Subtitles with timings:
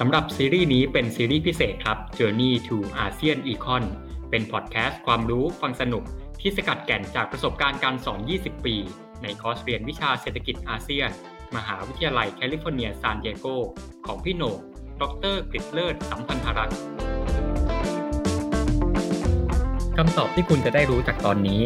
[0.00, 3.84] สำหรับซีรีส์นี้เป็นซีรีส์พิเศษครับ Journey to ASEAN Econ
[4.30, 6.04] เป็นพอดแคสต์ความรู้ฟังสนุก
[6.40, 8.76] ที่สกัดแก่นจากประสบการณ์การสอน 20 ปี
[9.22, 11.10] ในคอร์สเรียนวิชาเศรษฐกิจอาเซียน
[11.56, 13.46] มหาวิทยาลัยแคลิฟอร์เนียซานดิเอโก
[14.06, 14.58] ของพี่โหน่ง
[15.02, 16.78] ดร.กฤษฎ์เลิศสัมพันธารักษ์
[19.96, 21.60] คำตอบที่คุณจะได้รู้จากตอนนี้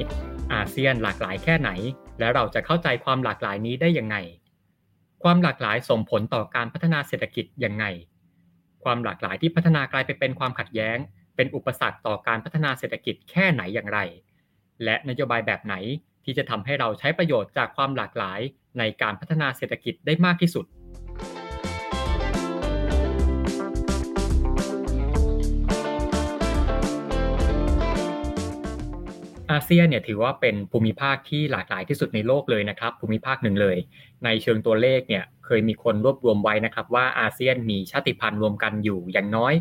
[0.54, 1.70] อาเซียนหลากหลายแค่ไหน
[2.18, 4.16] และเราจะเข้าใจความหลากหลายนี้ได้ยังไง
[5.22, 7.86] ความหลากหลายส่งผลต่อการพัฒนาเศรษฐกิจยังไง
[8.84, 10.98] ความหลากหลายที่พัฒนากลายไปเป็นความขัดแย้ง
[11.36, 13.98] เป็นอุปสรรคต่อการพัฒนาเศรษฐกิจแค่ไหนอย่างไร
[14.84, 15.74] และนโยบายแบบไหน
[16.24, 18.40] ที่จะทำให้เราใช้ประโยชน์จากความหลากหลาย
[18.78, 20.64] ในการพัฒนาเศรษฐกิจได้มากที่สุด
[29.50, 33.76] อาเซียนเนี่ยถือว่าเป็นภูมิภาคที่หลากหลายที่สุดในโลกเลยนะครับ ภูมิภาคหนึ่งเลย
[34.24, 39.54] ในเชิงตัวเลขเนี่ยเคยมีคนรวบรวมไว้นะครับ ว่าอาเซียนมีชาติพันธุ์รวมกันอยู่อย่างน้อย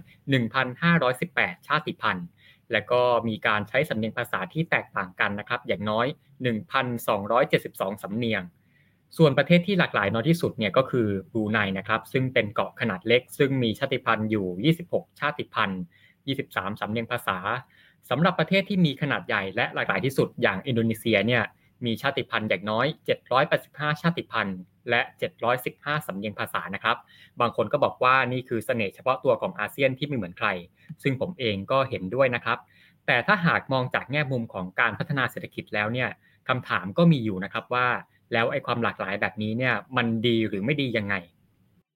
[1.00, 2.26] 1,518 ชาติพันธุ์
[2.72, 6.08] และก็มีการใช้สำเนียงภาษาที่แตกต่างกันนะครับ อย่างน้อย
[7.26, 8.42] 1,272 สำเนียง
[9.18, 15.82] ส่วนประเทศที่หลากหลายน้อยที่สุดเนี่ยก็คือบรูไนนะครับ ซึ่งเป็นเกาะขนาดเล็ก ซึ่งมีชาติพันธุ์อยู่ 26 ชาติพันธุ์
[16.30, 17.38] 23 สำเนียงภาษา
[18.10, 21.44] สำหรับประเทศที่มีขนาดใหญ่และหลากหลายที่สุดอย่างอินโดนีเซียเนี่ย
[21.86, 22.88] มีชาติพันธุ์อย่างน้อย
[23.46, 25.02] 785 ชาติพันธุ์ และ
[25.56, 26.98] 715 สำเนียงภาษานะครับ
[27.42, 30.48] บางคนก็บอกว่านี่คือเสน่ห์เฉพาะตัวของอาเซียนที่ไม่เหมือนใคร
[31.04, 32.58] ซึ่งผมเองก็เห็นด้วยนะครับ
[33.08, 36.10] แต่ถ้าหากมองจากแง่มุมของการพัฒนาเศรษฐกิจแล้วเนี่ย
[36.50, 37.88] คำถามก็มีอยู่นะครับว่า
[38.34, 41.16] แล้วไอ้ความหลากหลายแบบนี้เนี่ยมันดีหรือไม่ดียังไง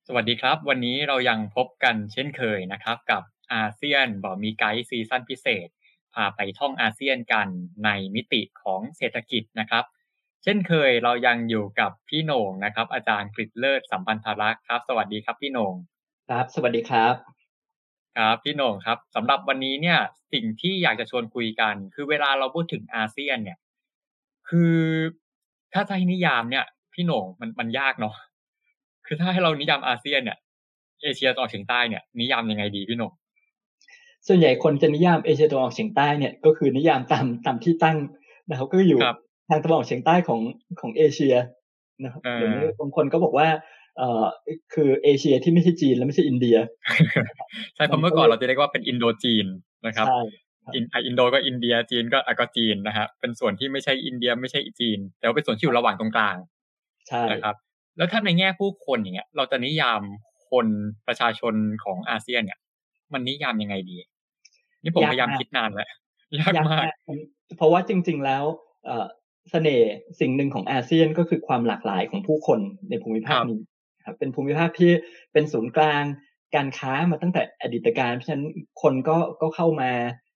[0.07, 3.21] สวัสดีครับ วันนี้เรายังพบกันเช่นเคยนะครับ กับ
[3.53, 5.67] อาเซียนบอมีไกด์ซีซั่นพิเศษ
[6.35, 7.47] ไปท่องอาเซียนกัน
[7.85, 9.83] ในมิติของเศรษฐกิจนะครับ
[10.43, 15.73] เช่นเคยเรายังอยู่กับพี่โหน่งนะครับ อาจารย์กฤษเลิศสัมพันธรักษ์ครับ สวัสดีครับพี่โหน่ง
[16.29, 17.13] ครับ สวัสดีครับ
[18.17, 19.99] ครับพี่โหน่งครับสำหรับวันนี้เนี่ย
[20.33, 23.57] สิ่งที่อยากจะชวนคุยกัน คือเวลาเราพูดถึงอาเซียนเนี่ย
[24.49, 24.75] คือ
[25.73, 28.15] ถ้าจะให้นิยามเนี่ยพี่โหน่งมันมันยากเนาะ
[29.05, 30.37] คือถ้าให้เรานิยามอาเซียนเนี่ย
[31.03, 33.11] เอเชียตะวันออกเฉียงใต้เนี่ยนิยามยังไงดีพี่โหน่ง
[34.27, 37.97] ส่วนใหญ่คนจะนิยามเอเชียตะวันออกเฉียงใต้เนี่ยก็คือนิยามตามตามที่ตั้ง
[38.49, 39.17] นะครับก็อยู่ครับ
[39.49, 40.39] ทางตะวันออกเฉียงใต้ของ
[40.81, 41.35] ของเอเชีย
[42.03, 43.47] นะครับเออเดี๋ยวนี้บางคนก็บอกว่า
[43.97, 44.23] เอ่อ
[44.73, 46.57] คือเอเชียที่ไม่ใช่จีนและไม่ใช่อินเดีย
[47.75, 49.45] ใช่เพราะเมื่อก่อนเราจะเรียกว่าเป็นอินโดจีน
[49.87, 50.21] นะครับใช่
[50.75, 56.37] อินอะอินโดก็อินเดียจีนก็อะก็จีนนะฮะเป็นส่วนที่ไม่ใช่อินเดียไม่ใช่จีน แต่ว่าเป็นส่วนที่อยู่ระหว่างตรงกลาง
[57.07, 57.55] ใช่นะครับ
[57.97, 60.01] แล้วถ้าในแง่ผู้คนอย่างเงี้ย เราจะนิยาม
[60.49, 60.67] คน
[61.07, 61.53] ประชาชน
[61.83, 62.59] ของอาเซียนเนี่ย
[63.13, 63.97] มันนิยามยังไงดี
[64.83, 65.89] นี่ผมพยายามคิดนานแล้ว
[66.39, 66.95] ยากยากมากมาก
[67.57, 68.43] เพราะว่าจริง ๆ แล้ว
[68.85, 69.05] เอ่อ
[69.51, 73.59] เสน่ห์สิ่งหนึ่งของอาเซียนก็คือความหลากหลายของผู้คนในภูมิภาคครับนี้
[74.05, 74.91] ครับเป็นภูมิภาคที่
[75.33, 76.03] เป็นศูนย์กลาง
[76.55, 78.45] การค้ามาตั้งแต่อดีตการเพราะฉะนั้น
[78.81, 79.91] คนก็ก็เข้ามา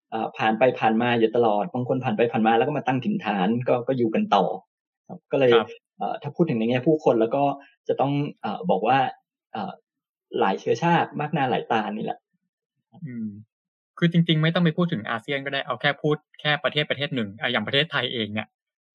[0.09, 4.45] เอ่อผ่านไปผ่านมาอยู่ตลอดบางคนผ่านไปผ่านมาแล้วก็มาตั้งถิ่นฐานก็ก็อยู่กันต่อ
[5.07, 7.43] ครับก็เลยครับเอ่อถ้าพูดถึงในแง่ผู้คนแล้วก็
[7.87, 8.99] จะต้องเอ่อบอกว่า
[9.51, 9.71] เอ่อ
[10.39, 12.19] หลายเชื้อชาติมากหน้าหลายตานี่แหละ
[13.05, 13.27] อืม
[13.97, 18.47] คือจริง ๆ ไม่ต้องไปพูดถึงอาเซียนก็ได้เอาแค่พูดแค่ประเทศประเทศหนึ่งอย่างประเทศไทยเองเนี่ย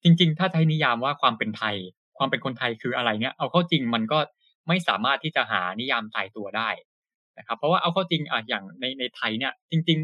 [0.03, 1.75] จริง ๆ ถ้าใช้นิยามว่าความเป็นไทย
[2.17, 4.19] ความเป็นคนไทยคืออะไรเนี่ยเอาเข้าจริงมันก็
[4.67, 6.69] ไม่สามารถที่จะหานิยามตายตัวได้
[7.37, 9.99] นะครับ เพราะว่าเอาเข้าจริงอะอย่างในในไทยเนี่ยจริง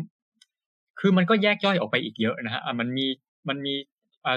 [0.45, 3.07] ๆ คือมันก็แยกย่อยออกไปอีกเยอะนะฮะมันมี
[3.49, 3.75] มันมี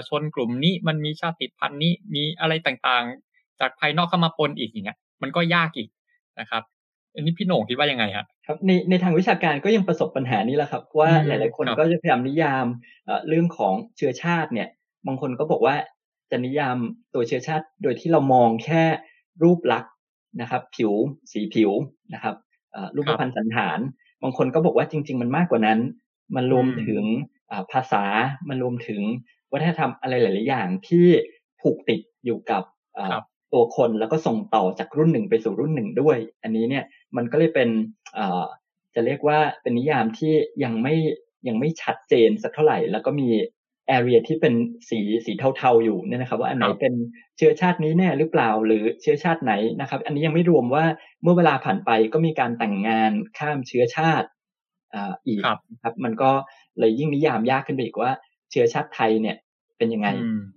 [0.07, 5.89] ชนกลุ่มนี้มันมีชาติพันธุ์นี้มีอะไรต่างๆ จากภายนอกเข้ามาปนอีกอย่างเงี้ยมันก็ยากอีก
[6.39, 6.63] นะครับ
[7.15, 12.65] อันนี้พี่โหน่งคิดว่ายังไงฮะครับในในทางวิชาการก็ยังประสบปัญหานี้แหละครับ ว่าอืมหลาย ๆ คนครับก็จะพยายามนิยาม
[13.05, 14.67] เอ่อเรื่องของเชื้อชาติเนี่ย
[15.07, 15.75] บางคนก็บอกว่า
[16.31, 16.77] จะนิยาม
[17.13, 18.83] ตัวเชื้อชาติโดยที่เรามองแค่
[19.43, 19.93] รูปลักษณ์
[20.41, 20.93] นะครับ ผิว
[21.31, 21.71] สีผิว
[22.13, 22.35] นะครับ
[22.71, 23.79] เอ่อรูปพรรณสันฐาน
[24.23, 25.79] บางคนก็บอกว่าจริง ๆ มันมากกว่านั้น
[26.35, 27.03] มันรวมถึง
[27.51, 28.03] อ่าภาษา
[28.49, 29.01] มันรวมถึง
[29.51, 31.05] วัฒนธรรมอะไรหลาย ๆ อย่างที่
[31.61, 32.63] ผูกติดอยู่กับ
[32.97, 33.23] อ่าครับ
[33.53, 36.83] ตัวคนแล้วก็ส่งต่อจากรุ่นหนึ่งไปสู่รุ่นหนึ่งด้วย อันนี้เนี่ย
[37.15, 37.69] มันก็เลยเป็น
[38.13, 38.43] เอ่อ
[38.95, 40.33] จะเรียกว่าเป็นนิยามที่
[40.63, 40.95] ยังไม่
[41.47, 43.29] ยังไม่ชัดเจนสักเท่าไหร่ แล้วก็มี
[43.87, 44.53] แอเรียที่เป็น
[44.89, 46.93] สีสีเทาๆอยู่เนี่ยนะครับ ว่าอันไหนเป็น
[47.37, 50.85] เชื้อชาตินี้แน่หรือเปล่าหรือเชื้อชาติไหนนะครับ อันนี้ยังไม่รวมว่า
[51.21, 54.27] เมื่อเวลาผ่านไปก็มีการแต่งงานข้ามเชื้อชาติ
[54.93, 55.39] อ่าอีก
[55.83, 56.31] ครับ มันก็
[56.79, 58.11] เลยยิ่งนิยามยากขึ้นไปอีกว่า
[58.51, 59.37] เชื้อชาติไทยเนี่ย
[59.77, 60.07] เป็นยังไง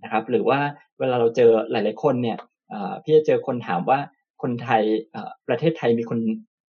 [0.02, 0.58] นะครับ หรือว่า
[0.99, 2.38] เวลาเราเจอหลาย ๆคนเนี่ย
[3.02, 3.98] พี่จะเจอคนถามว่า
[4.42, 4.82] คนไทย
[5.48, 6.18] ประเทศไทยมีคน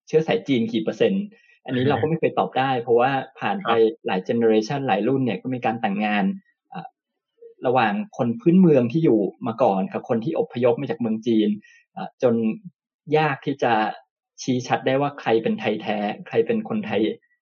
[0.07, 1.25] เชื้อสายจีนกี่เปอร์เซ็นต์
[1.65, 3.11] อันนี้เราก็ไม่เคยตอบได้ เพราะว่า
[3.41, 3.71] ผ่านไป
[4.07, 6.25] หลาย generation หลายรุ่นเนี่ยก็มีการแต่งงาน
[7.67, 11.49] ระหว่างคนพื้นเมืองที่อยู่มาก่อนกับคนที่อพยพมาจากเมืองจีน
[12.23, 12.35] จน
[13.17, 13.73] ยากที่จะ
[14.43, 17.01] ชี้ชัดได้ว่าใครเป็นไทยแท้ ใครเป็นคนไทย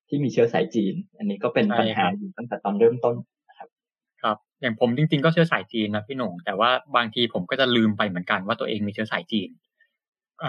[0.09, 3.17] ที่มีเชื้อสายจีน อันนี้ก็เป็นปัญหาอยู่ตั้งแต่ตอนเริ่มต้น
[4.25, 9.49] ครับครับอย่างผมจริงๆก็เชื้อสายจีนนะพี่หนุ่งแต่ว่าบางทีผมก็จะลืมไปเหมือนกันว่าตัวเองมีเชื้อสายจีน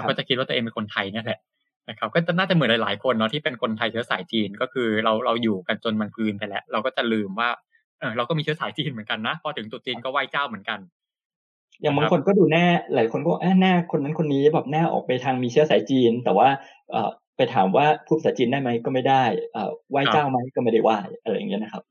[0.07, 1.39] ก็จะคิดว่าตัวเองเป็นคนไทยนี่แหละ
[1.89, 7.49] นะครับก็จะน่าจะเหมือนหลายๆคนเนาะที่เป็นคนไทยเชื้อสายจีนก็คือเราเราอยู่กันจนมันกลืนไปแล้ว เราก็จะลืมว่า
[7.99, 10.79] เออเราก็มีเชื้อสายจีนเหมือนกันนะพอถึงตุจีนก็ไหว้เจ้าเหมือนกัน
[11.81, 13.31] อย่างบางคนก็ดูแน่หลายคนก็
[13.61, 16.47] แน่คนนั้นคนนี้แบบแน่ออกไปทางมีเชื้อสายจีน แต่ว่า
[16.91, 16.95] เอ
[17.37, 19.23] ไปถามว่าพูดภาษาจีนได้ไหมก็ไม่ได้
[19.53, 19.57] เอ
[19.91, 21.83] ไหว้เจ้าไหมก็ไม่ได้ไหว้อะไรอย่างเงี้ยนะครับ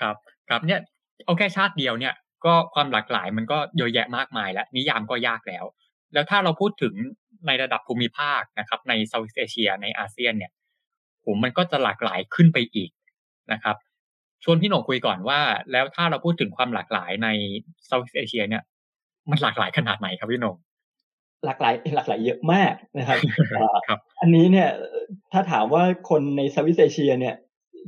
[0.00, 0.16] ครับ
[0.48, 0.80] ครับเนี่ย
[1.24, 2.14] เอาแค่ชาติเดียวเนี่ย
[2.44, 5.64] ก็ความหลากหลายมันก็เยอะแยะมากมายแล้วนิยามก็ยากแล้ว
[6.12, 6.94] แล้วถ้าเราพูดถึง
[7.46, 10.52] ในระดับภูมิภาคนะครับ ในเซาท์อีสเอเชียในอาเซียนเนี่ย
[11.24, 12.90] ผมมันก็จะหลากหลายขึ้นไปอีก
[13.52, 13.76] นะครับ
[14.44, 15.40] ชวนพี่หนงคุยก่อนว่า
[15.72, 17.28] แล้วถ้าเราพูดถึงความหลากหลายใน
[17.86, 18.62] เซาท์อีสเอเชียเนี่ย
[19.30, 20.56] มันหลากหลายขนาดไหนครับพี่หนง
[21.44, 23.18] หลากหลายหลากหลายเยอะมากนะครับ
[23.88, 24.68] ครับอันนี้เนี่ย
[25.32, 27.34] ถ้าถามว่าคนในเซาท์อีสเอเชียเนี่ย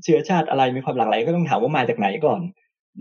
[0.02, 2.40] เชื้อชาติอะไรมีความหลากหลายก็ต้องถามว่ามาจากไหนก่อน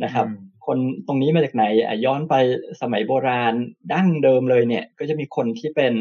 [0.03, 0.27] นะครับ
[0.65, 0.77] คน
[1.07, 1.63] ตรงนี้มาจากไหน
[2.05, 2.35] ย้อนไป
[2.81, 3.53] สมัยโบราณ
[3.93, 5.93] ดั้งเดิมเลยเนี่ย ก็จะมีคนที่เป็น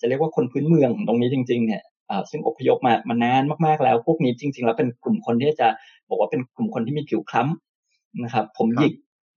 [0.00, 1.82] จะเรียกว่าคนพื้นเมืองตรงนี้จริง ๆ เนี่ย
[2.30, 5.68] ซึ่งอพยพมามานานมากๆแล้ว พวกนี้จริง ๆ แล้วเป็นกลุ่มคนที่จะ
[6.08, 8.92] บอกว่าเป็นกลุ่มคนที่มีผิวคล้ำนะครับ ผมหยิก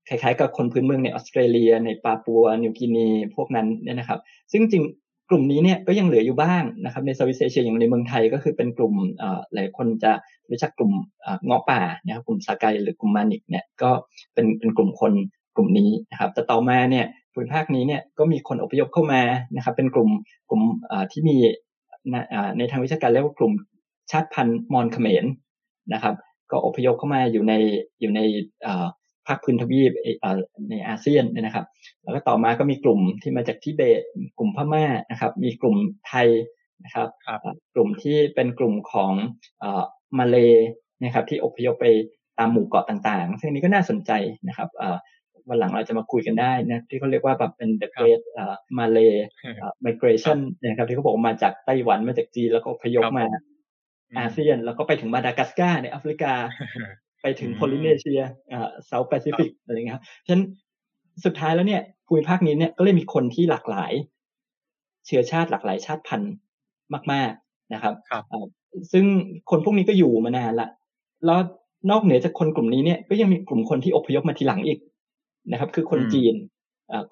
[0.09, 4.19] คล้ายๆกับคนพื้นเมืองในออสเตรเลีย ในปาปัวนิวกินีพวกนั้นเนี่ยนะครับ
[4.51, 4.83] ซึ่งจริง
[5.29, 8.93] กลุ่มนี้เนี่ยก็ยังเหลืออยู่บ้างนะครับในสวิตเซเชียอย่างในเมืองไทยก็คือเป็นกลุ่ม
[9.53, 10.11] หลายคนจะ
[10.49, 10.93] รู้จักกลุ่ม
[11.45, 13.91] เงาะป่านะครับกลุ่มสากายหรือกลุ่มมานิกเนี่ยก็
[14.33, 15.13] เป็นเป็นกลุ่มคน
[15.55, 19.21] กลุ่มนี้นะครับแต่ต่อมาเนี่ยภูมิภาคนี้เนี่ยก็มีคนอพยพเข้ามา
[19.55, 20.09] นะครับเป็นกลุ่ม
[20.49, 20.61] กลุ่ม
[21.11, 21.37] ที่มี
[22.57, 23.53] ในทางวิชาการเรียกว่ากลุ่ม
[24.11, 25.25] ชาติพันธุ์มอญเขมร
[25.93, 26.15] นะครับ
[26.51, 27.53] ก็อพยพเข้ามาอยู่ใน
[28.01, 28.21] อยู่ใน
[29.29, 29.91] ภาคพื้นทวีป
[30.69, 31.65] ในอาเซียนนะครับ
[32.03, 34.01] แล้วก็ต่อมาก็มีกลุ่มที่มาจากทิเบต
[34.37, 35.75] กลุ่มพม่านะครับ มีกลุ่ม
[36.07, 36.27] ไทย
[36.83, 37.07] นะครับ
[37.75, 39.13] กลุ่มที่เป็นกลุ่มของ
[40.17, 40.37] มาเล
[41.03, 41.85] นะครับ ที่อพยพไป
[42.39, 44.11] ตามหมู่เกาะต่างๆ ซึ่งนี้ก็น่าสนใจ
[44.47, 44.69] นะครับ
[45.49, 48.21] วันหลังเราจะมาคุยกันได้นะที่เขาเรียกว่าแบบเป็น the great
[48.77, 49.13] Malay
[49.85, 53.27] migration นะครับที่เขาบอกมาจากไต้หวันมาจากจีนแล้วก็พยพมา
[54.17, 56.33] อาเซียนแล้วก็ไปถึงมาดากัสการในแอฟริกา
[57.21, 58.21] ไปถึงโพลิเนเซีย
[58.51, 60.43] อ่าเซาท์แปซิฟิกอะไรเงี้ยครับฉะนั้น
[61.25, 63.91] สุดท้ายแล้วเนี่ยภูมิภาคนี้เนี่ยก็เลยมีคนที่หลากหลาย
[65.05, 66.33] เชื้อชาติหลากหลายชาติพันธุ์
[67.11, 67.93] มาก ๆนะครับ
[68.91, 69.05] ซึ่ง
[69.49, 70.69] คนพวกนี้ก็อยู่มานานละ
[71.25, 71.39] แล้ว
[71.91, 74.79] นอกเหนือจากคนกลุ่มนี้เนี่ยก็ยังมีกลุ่มคนที่อพยพมาทีหลังอีก
[75.51, 76.35] นะครับ คือคนจีน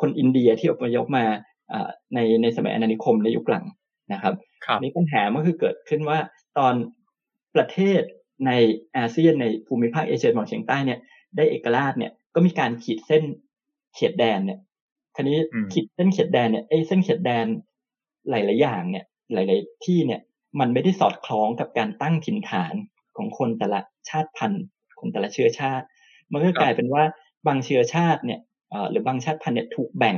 [0.01, 1.25] คนอินเดียที่อพยพมา
[2.13, 3.65] ในในสมัยอาณานิคมในยุคหลัง
[4.13, 4.33] นะครับ
[4.81, 6.18] นี่ปัญหามันคือเกิดขึ้นว่า
[6.57, 6.74] ตอน
[7.56, 8.01] ประเทศ
[8.45, 8.51] ใน
[8.98, 11.00] อาเซียนในภูมิภาคเอเชียตะวันออกเฉียงใต้เนี่ย
[11.38, 13.24] ได้เอกราชเนี่ยก็มีการขีดเส้น
[13.95, 14.60] เขตแดนเนี่ย
[15.16, 15.38] คราวนี้
[15.74, 17.45] ขีดเส้นเขตแดนเนี่ยไอ้เส้นเขตแดน
[18.29, 20.22] หลาย ๆ อย่างเนี่ยหลาย ๆ ที่เนี่ย
[20.60, 22.74] มันไม่ได้สอดคล้องกับการตั้งถิ่นฐาน
[23.17, 23.79] ของคนแต่ละ
[24.10, 24.63] ชาติพันธุ์
[25.00, 25.86] คนแต่ละเชื้อชาติ
[26.32, 27.03] มันก็กลายเป็นว่า
[27.48, 28.39] บางเชื้อชาติเนี่ย
[28.89, 30.17] หรือบางชาติพันธุ์เนี่ยถูกแบ่ง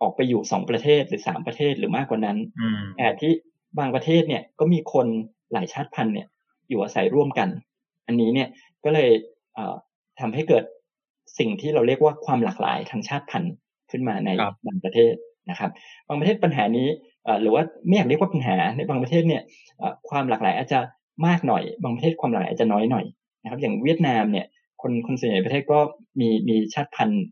[0.00, 2.38] ออกไปอยู่สองประเทศหรือสามประเทศหรือมากกว่านั้น
[2.96, 3.32] แต่ที่
[3.78, 5.06] บางประเทศเนี่ยก็มีคน
[5.52, 6.28] หลายชาติพันธุ์เนี่ย
[6.68, 7.48] อยู่อาศัยร่วมกัน
[8.06, 8.48] อันนี้เนี่ย
[8.84, 9.10] ก็เลย
[10.20, 10.64] ทำให้เกิด
[11.38, 13.54] สิ่งที่เราเรียกว่าความหลากหลายทางชาติพันธุ์
[13.90, 14.30] ขึ้นมาใน
[14.66, 15.14] บางประเทศ
[15.50, 15.70] นะครับ
[16.08, 16.88] บางประเทศปัญหานี้
[17.40, 19.42] หรือว่าไม่อยากเรียกว่าปัญหาในบางประเทศเนี่ย
[20.08, 20.80] ความหลากหลายอาจจะ
[21.26, 23.04] มากหน่อย บางประเทศความหลากหลายอาจจะน้อยหน่อย
[23.42, 24.46] นะครับ อย่างเวียดนามเนี่ย
[24.82, 25.78] คนคนส่วนใหญ่ประเทศก็
[26.20, 27.24] มีมีชาติพันธุ์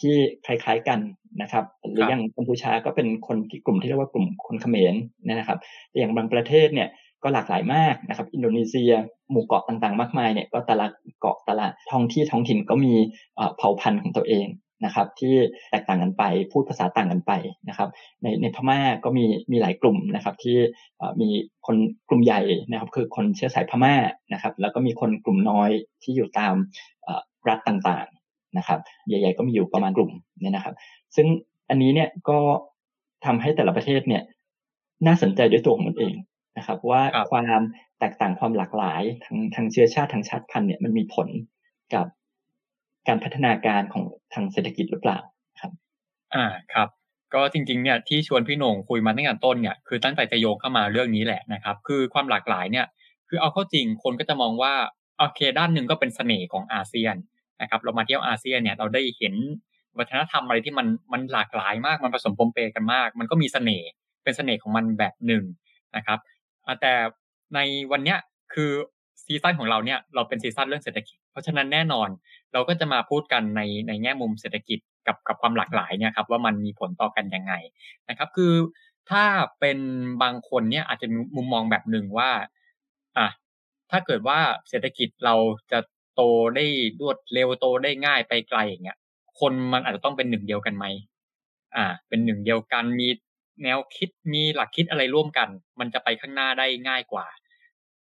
[0.00, 0.14] ที่
[0.46, 0.98] คล้ายๆกัน
[1.42, 4.94] นะครับ หรืออย่างกัมพูชาก็เป็นคนที่กลุ่มที่เรียกว่ากลุ่มคนเขมร
[5.28, 5.58] นะครับ
[5.88, 6.88] แต่อย่างบางประเทศเนี่ย
[7.22, 8.92] ก็หลากหลายมากนะครับ อินโดนีเซีย
[9.30, 10.86] หมู่เกาะต่างๆ มากมายเนี่ยก็แต่ละ
[11.20, 12.94] เกาะแต่ละท้องที่ท้องถิ่นก็มี
[13.56, 14.46] เผ่าพันธุ์ของตัวเอง
[14.84, 15.34] นะครับ ที่
[15.70, 16.22] แตกต่างกันไป
[16.52, 17.32] พูดภาษาต่างกันไป
[17.68, 17.88] นะครับ
[18.22, 20.56] ในในพม่าก็มีมีหลายกลุ่มนะครับ ที่
[21.20, 21.28] มี
[21.66, 21.76] คน
[22.08, 23.94] กลุ่มใหญ่นะครับ คือคนเชื้อสายพม่า
[24.32, 25.70] นะครับ แล้วก็มีคนกลุ่มน้อย
[26.02, 26.54] ที่อยู่ตาม
[27.48, 30.10] รัฐต่างๆนะครับ ใหญ่ ๆ ก็มีอยู่ประมาณกลุ่ม
[30.42, 30.74] เนี่ยนะครับ
[31.16, 31.26] ซึ่ง
[31.70, 32.38] อันนี้เนี่ยก็
[33.24, 34.22] ทำให้แต่ละประเทศเนี่ย
[35.06, 36.14] น่าสนใจด้วยตัวของมันเอง
[36.58, 37.62] นะครับว่าความ
[37.98, 41.28] แตกต่างความหลากหลายทางทางเชื้อชาติทางชาติพันธุ์เนี่ยมันมีผล
[41.94, 42.06] กับ
[43.08, 45.18] การพัฒนาการของทางเศรษฐกิจหรือเปล่า
[45.60, 45.72] ครับ
[46.34, 46.88] อ่าครับ
[47.34, 52.86] ก็จริงๆเนี่ยที่ชวนพี่หนงคุยมาตั้งแต่ต้นเนี่ยคือตั้งใจจะโยงเข้ามาเรื่องนี้แหละนะครับ คือความหลากหลายเนี่ย
[53.28, 54.72] คือเอาเข้าจริงคนก็จะมองว่า
[55.18, 57.14] โอเคด้านหนึ่งก็เป็นเสน่ห์ของอาเซียน
[57.62, 59.34] นะครับเรามาเที่ยวอาเซียนเนี่ยเราได้เห็น
[59.98, 63.88] วัฒนธรรมอะไรที่มันมันหลากหลายมากมันผสมปนเปกันมาก มันก็มีเสน่ห์
[64.24, 65.44] เป็นเสน่ห์ของมันแบบหนึ่ง
[65.96, 66.18] นะครับ
[66.80, 66.92] แต่
[67.54, 67.58] ใน
[67.92, 68.18] วันเนี้ย
[68.54, 68.70] คือ
[69.24, 72.08] ซีซั่นของเราเนี่ยเราเป็นซีซั่นเรื่องเศรษฐกิจ เพราะฉะนั้นแน่นอน
[72.52, 77.52] เราก็จะมาพูดกันในในแง่มุมเศรษฐกิจกับกับความหลากหลายเนี่ยครับว่ามันมีผลต่อกันยังไง
[78.08, 78.54] นะครับคือ
[79.10, 79.24] ถ้า
[79.60, 79.78] เป็น
[80.22, 82.30] บางคนเนี่ยอาจจะมีมุมมองแบบหนึ่งว่า
[83.18, 83.28] อะ
[83.90, 85.34] ถ้าเกิดว่าเศรษฐกิจเรา
[85.72, 85.78] จะ
[86.14, 86.22] โต
[86.56, 86.64] ได้
[87.00, 88.98] รวดเร็วโตได้ง่ายไปไกลอย่างเงี้ย
[89.40, 90.84] คนมันอาจจะต้องเป็นหนึ่งเดียวกันไหม
[91.76, 93.08] อ่า เป็นหนึ่งเดียวกันมี
[93.62, 95.48] แนวคิดมีหลักคิดอะไรร่วมกัน
[95.80, 97.26] มันจะไปข้างหน้าได้ง่ายกว่า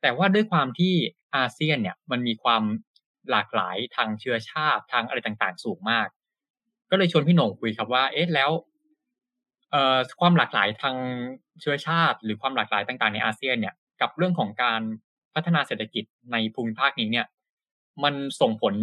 [0.02, 0.94] แต่ว่าด้วยความที่
[1.36, 2.62] อาเซียนเนี่ยมันมีความ
[3.30, 6.08] หลากหลายทางเชื้อชาติทางอะไรต่างๆ สูงมาก
[6.90, 8.50] ก็เลยชวนพี่หน่งคุยครับว่าเอ๊ะแล้ว
[9.70, 10.96] เอ่อความหลากหลายทาง
[11.60, 14.80] เชื้อชาติ หรือความหลากหลายต่างๆ ในอาเซียนเนี่ยกับเรื่องของการ
[15.34, 17.26] พัฒนาเศรษฐกิจในภูมิภาคนี้เนี่ย
[18.04, 18.74] มันส่งผล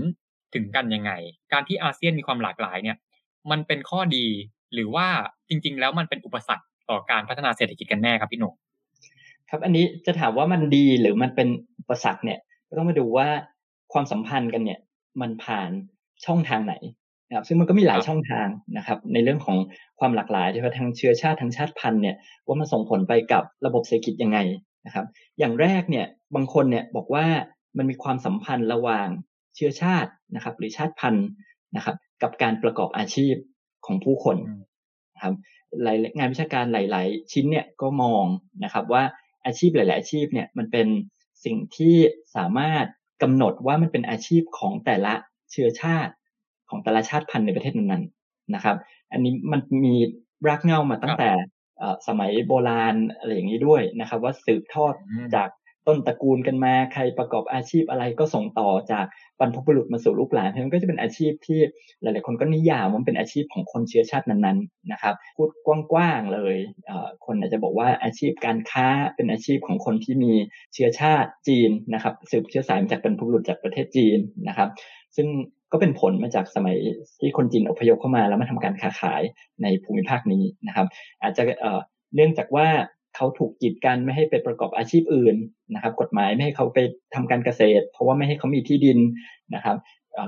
[0.54, 1.12] ถึงกันยังไง
[1.54, 2.98] การที่อาเซียนมีความหลากหลายเนี่ย
[3.52, 4.28] มันเป็นข้อดี
[4.74, 5.08] หรือว่า
[5.50, 8.54] จริง ๆ แล้วมันเป็นอุปสรรคต่อการพัฒนาเศรษฐกิจกันแน่ครับพี่หนุ่ม
[9.50, 11.48] ครับอันนี้จะถามว่ามันดีหรือมันเป็น
[11.80, 13.28] อุปสรรคเนี่ยก็ต้องมาดูว่า
[13.94, 14.80] ความสัมพันธ์กันเนี่ย
[15.22, 15.70] มันผ่าน
[16.26, 16.76] ช่องทางไหน
[17.28, 18.48] นะครับซึ่งมันก็มีหลายช่องทาง
[18.78, 19.58] นะครับ ในเรื่องของ
[20.00, 22.16] ความหลากหลายที่ว่าทางเชื้อชาติทางชาติพันธุ์เนี่ย
[22.48, 24.40] ว่ามันส่งผลไปกับระบบเศรษฐกิจยังไง
[24.86, 25.06] นะครับ
[25.40, 27.26] อย่างแรกเนี่ยบางคนเนี่ยบอกว่า
[27.78, 29.08] มันมีความสัมพันธ์ระหว่าง
[29.56, 31.28] เชื้อชาตินะครับ หรือชาติพันธุ์
[31.76, 33.36] นะครับ กับการประกอบอาชีพ
[33.90, 34.38] ของผู้คน
[35.16, 35.34] นะครับ
[35.84, 38.26] หลายงานวิชาการหลาย ๆ ชิ้นเนี่ยก็มอง
[38.64, 39.04] นะครับว่า
[39.46, 40.88] อาชีพหลาย ๆ อาชีพเนี่ยมันเป็น
[41.46, 41.96] สิ่งที่
[42.36, 42.86] สามารถ
[43.22, 45.14] กำหนดว่ามันเป็นอาชีพของแต่ละ
[45.52, 46.14] เชื้อชาติ
[46.70, 48.78] ของแต่ละชาติพันธุ์ในประเทศนั้นๆนะครับ
[49.12, 49.96] อันนี้มันมี
[50.48, 51.30] รากเงามาตั้งแต่
[52.08, 54.94] สมัยโบราณอะไรอย่างนี้ด้วยนะครับ ว่าสืบทอด
[55.36, 55.50] จาก
[55.88, 59.06] ต้นตระกูลกันมาใครประกอบอาชีพอะไรก็ส่งต่อจาก
[59.40, 61.60] บรรพบุรุษมาสู่ลูกหลานเพราะนั้นก็จะเป็นอาชีพที่
[62.02, 65.50] หลาย ๆ คนก็นิยามว่าเป็นอาชีพของคนเชื้อชาตินั้น ๆ นะครับ พูด
[65.92, 66.56] กว้าง ๆ เลย
[67.26, 70.34] คนอาจจะบอกว่าอาชีพการค้าเป็นอาชีพของคนที่มี
[70.74, 74.70] เชื้อชาติจีนนะครับ สืบเชื้อสายมาจากบรรพบุรุษจากประเทศจีนนะครับ
[75.16, 75.28] ซึ่ง
[75.72, 76.78] ก็เป็นผลมาจากสมัย
[77.20, 79.22] ที่คนจีนอพยพเข้ามาแล้วมาทำการค้าขาย
[79.62, 80.88] ในภูมิภาคนี้นะครับ
[81.22, 81.44] อาจจะ
[82.16, 82.68] เนื่องจากว่า
[83.16, 85.36] เขาถูกกีดกันไม่ให้ไปประกอบอาชีพอื่น
[85.74, 86.80] นะครับ กฎหมายไม่ให้เขาไป
[87.16, 89.00] ทำการเกษตร เพราะว่าไม่ให้เขามีที่ดิน
[89.56, 89.78] นะครับ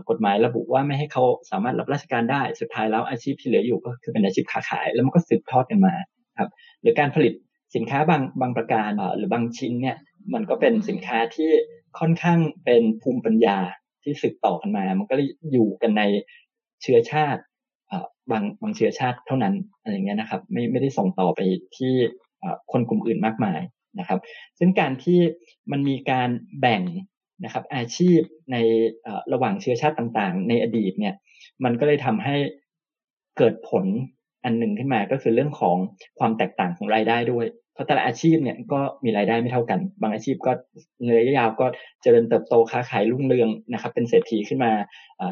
[0.09, 5.93] กฎหมายระบุว่าไม่ให้เขาสามารถรับราชการได้สุดท้ายแล้วอาชีพที่เหลืออยู่ก็คือเป็นอาชีพค้าขาย แล้วมันก็สืบทอดกันมา
[6.39, 6.49] ครับ
[6.81, 7.33] หรือการผลิต
[7.75, 9.97] สินค้าบางบางประการหรือบางชิ้นเนี่ย
[10.33, 11.49] มันก็เป็นสินค้าที่
[11.99, 13.57] ค่อนข้างเป็นภูมิปัญญา
[14.03, 15.15] ที่สืบต่อกันมา มันก็
[15.51, 16.03] อยู่กันใน
[16.81, 17.41] เชื้อชาติ
[18.31, 21.39] บางบางเชื้อชาติเท่านั้นอะไรเงี้ยนะครับ ไม่ไม่ได้ส่งต่อไป
[21.77, 21.93] ที่
[22.71, 23.61] คนกลุ่มอื่นมากมาย
[23.99, 24.19] นะครับ
[24.59, 25.19] ซึ่งการที่
[25.71, 26.29] มันมีการ
[26.61, 26.81] แบ่ง
[27.43, 28.19] นะครับอาชีพ
[28.51, 28.57] ใน
[29.33, 31.15] ระหว่างเชื้อชาติต่างๆ ในอดีตเนี่ย
[31.63, 32.35] มันก็เลยทำให้
[33.37, 33.85] เกิดผล
[34.43, 35.77] อันหนึ่งขึ้นมาก็คือเรื่องของ
[36.19, 40.51] ความแตกต่างของรายได้ด้วย เพราะแต่ละอาชีพเนี่ยก็มีรายได้ไม่เท่ากัน บางอาชีพก็
[41.17, 41.65] ระยะยาวก็
[42.01, 44.71] เจริญเติบโตค้าขายรุ่งเรืองนะครับ เป็นเศรษฐีขึ้นมา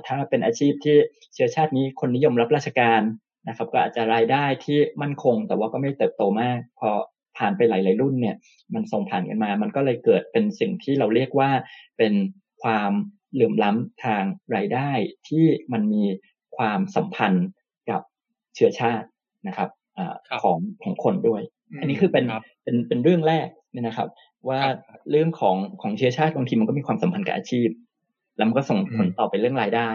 [0.07, 0.97] ถ้าเป็นอาชีพที่
[1.33, 3.01] เชื้อชาตินี้คนนิยมรับราชการ
[3.47, 6.89] นะครับ ก็อาจจะรายได้ที่มั่นคง แต่ว่าก็ไม่เติบโตมาก พอ
[7.37, 8.35] ผ่านไปหลาย ๆ รุ่นเนี่ย
[8.73, 11.49] มันส่งผ่านกันมา มันก็เลยเกิดเป็นสิ่งที่เราเรียกว่า
[11.97, 12.13] เป็น
[12.63, 12.91] ความ
[13.33, 14.23] เหลื่อมล้ำทาง
[14.55, 14.89] รายได้
[15.27, 16.03] ที่มันมี
[16.57, 17.47] ความสัมพันธ์
[17.89, 18.01] กับ
[18.55, 19.07] เชื้อชาติ
[19.47, 19.99] นะครับอ
[20.43, 21.41] ของของคนด้วย
[21.79, 22.25] อันนี้คือเป็น
[22.63, 24.07] เป็นเป็นเรื่องแรกเนี่ยนะครับ
[24.49, 24.59] ว่า
[25.11, 27.69] เรื่องของของเชื้อชาติบางทีมันก็มีความสัมพันธ์กับอาชีพ
[28.37, 29.89] แล้วมันก็ส่งผลต่อไปเรื่องรายได้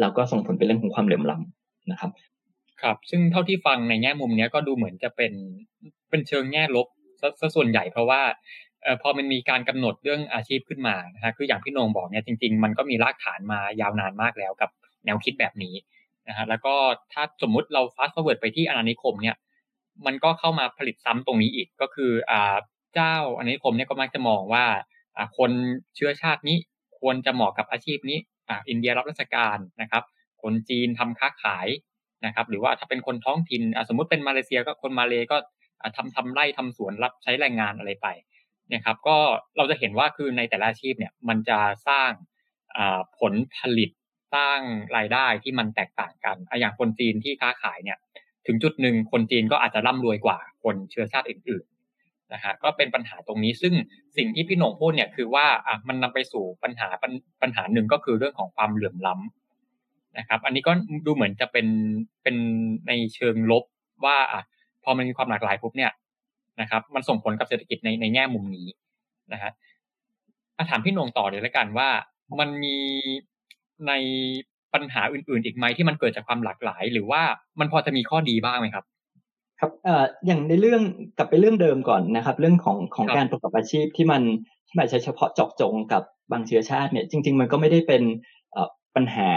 [0.00, 2.10] แล้วก็ส่งผลไปเรื่องของความเหลื่อมล้ำนะครับ
[2.82, 5.32] ครับ ซึ่งเท่าที่ฟังในแง่มุมเนี้ยก็ดูเหมือนจะเป็น
[6.10, 6.86] เป็นเชิงแง่ลบ
[7.40, 8.22] ซะส่วนใหญ่เพราะว่า
[8.82, 14.70] เอ่อพอมันมีการกำหนดเรื่องอาชีพขึ้นมานะฮะคืออย่างพี่นงบอกเนี่ยจริง ๆ มันก็มีรากฐานมายาวนานมากแล้วกับ
[15.04, 15.74] แนวคิดแบบนี้
[16.28, 16.74] นะฮะแล้วก็
[17.12, 19.36] ถ้าสมมุติเรา fast forward ไปที่อาณานิคมเนี่ย
[20.06, 22.56] มันก็เข้ามาผลิตซ้ำตรงนี้อีกก็คืออ่า
[22.94, 24.64] เจ้าอาณานิคมเนี่ยก็มักจะมองว่า
[25.16, 25.50] อ่าคน
[25.96, 26.56] เชื้อชาตินี้
[27.00, 28.18] ควรจะเหมาะกับอาชีพนี้
[28.48, 30.02] อ่าอินเดียรับราชการนะครับ
[30.42, 31.66] คนจีนทำค้าขาย
[32.26, 35.36] นะครับ หรือว่าถ้าเป็นคนท้องถิ่นสมมุติเป็นมาเลเซียก็คนมาเลก็
[35.96, 38.08] ทำทำไร่ทำสวนรับใช้แรงงานอะไรไป
[38.72, 39.16] เนี่ยครับ ก็
[39.56, 41.58] เราจะเห็นว่าคือในแต่ละอาชีพเนี่ยมันจะ
[41.88, 42.10] สร้าง
[43.18, 43.90] ผลผลิต
[44.34, 44.58] สร้าง
[44.96, 47.98] รายได้ที่มันแตกต่างกันอย่างคนจีนที่ค้าขายเนี่ย
[48.46, 53.74] ถึงจุดหนึ่งคนจีนก็อาจจะร่ำรวยกว่าคนเชื้อชาติอื่นๆนะฮะก็เป็นปัญหาตรงนี้ซึ่ง
[54.16, 56.88] สิ่งที่พี่หนงพูดเนี่ยคือว่าอะมันนำไปสู่ปัญหา
[57.42, 59.39] ปัญหาหนึ่งก็คือเรื่องของความเหลื่อมล้ำ
[60.18, 60.72] นะครับ อันนี้ก็
[61.06, 61.66] ดูเหมือนจะเป็น
[62.22, 62.36] เป็น
[62.88, 63.64] ในเชิงลบ
[64.04, 64.42] ว่าอะ
[64.84, 65.92] พอมันมีความหลากหลายปุ๊บเนี่ย
[66.60, 68.66] นะครับ มันส่งผลกับเศรษฐกิจในในแง่มุมนี้
[69.32, 69.50] นะฮะ
[70.56, 71.88] มาถามพี่นงต่อเลยแล้วกันว่า
[72.40, 72.76] มันมี
[73.88, 73.92] ใน
[74.74, 77.22] ปัญหาอื่น ๆ อีกไหมที่มันเกิดจากความหลากหลาย หรือว่า
[77.60, 78.84] มันพอจะมีข้อดีบ้างไหมครับ
[79.60, 80.82] ครับเอ่ออย่างในเรื่อง
[81.18, 84.22] กลับไปเรื่องเดิมก่อนนะครับ เรื่องของของการประกอบอาชีพที่มัน
[84.68, 86.02] ที่มันใช้เฉพาะเจาะจงกับ
[86.32, 88.02] บางเชื้อชาติเนี่ย จริง ๆ มันก็ไม่ได้เป็น
[88.52, 89.28] เอ่อปัญหา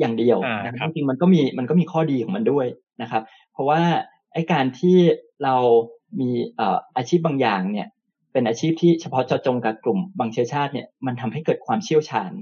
[0.00, 2.66] อย่างเดียวนะครับจริงๆมันก็มีมันก็มีข้อดีของมันด้วย
[3.02, 3.80] นะครับ เพราะว่า
[4.32, 4.96] ไอ้การที่
[5.44, 5.54] เรา
[6.20, 7.86] มีเอ่ออาชีพบางอย่างเนี่ย
[8.32, 12.32] เป็นอาชีพที่เฉพาะเจาะจงกับกลุ่มบางเชื้อชาติเนี่ยมันทำให้เกิดความเชี่ยวชาญ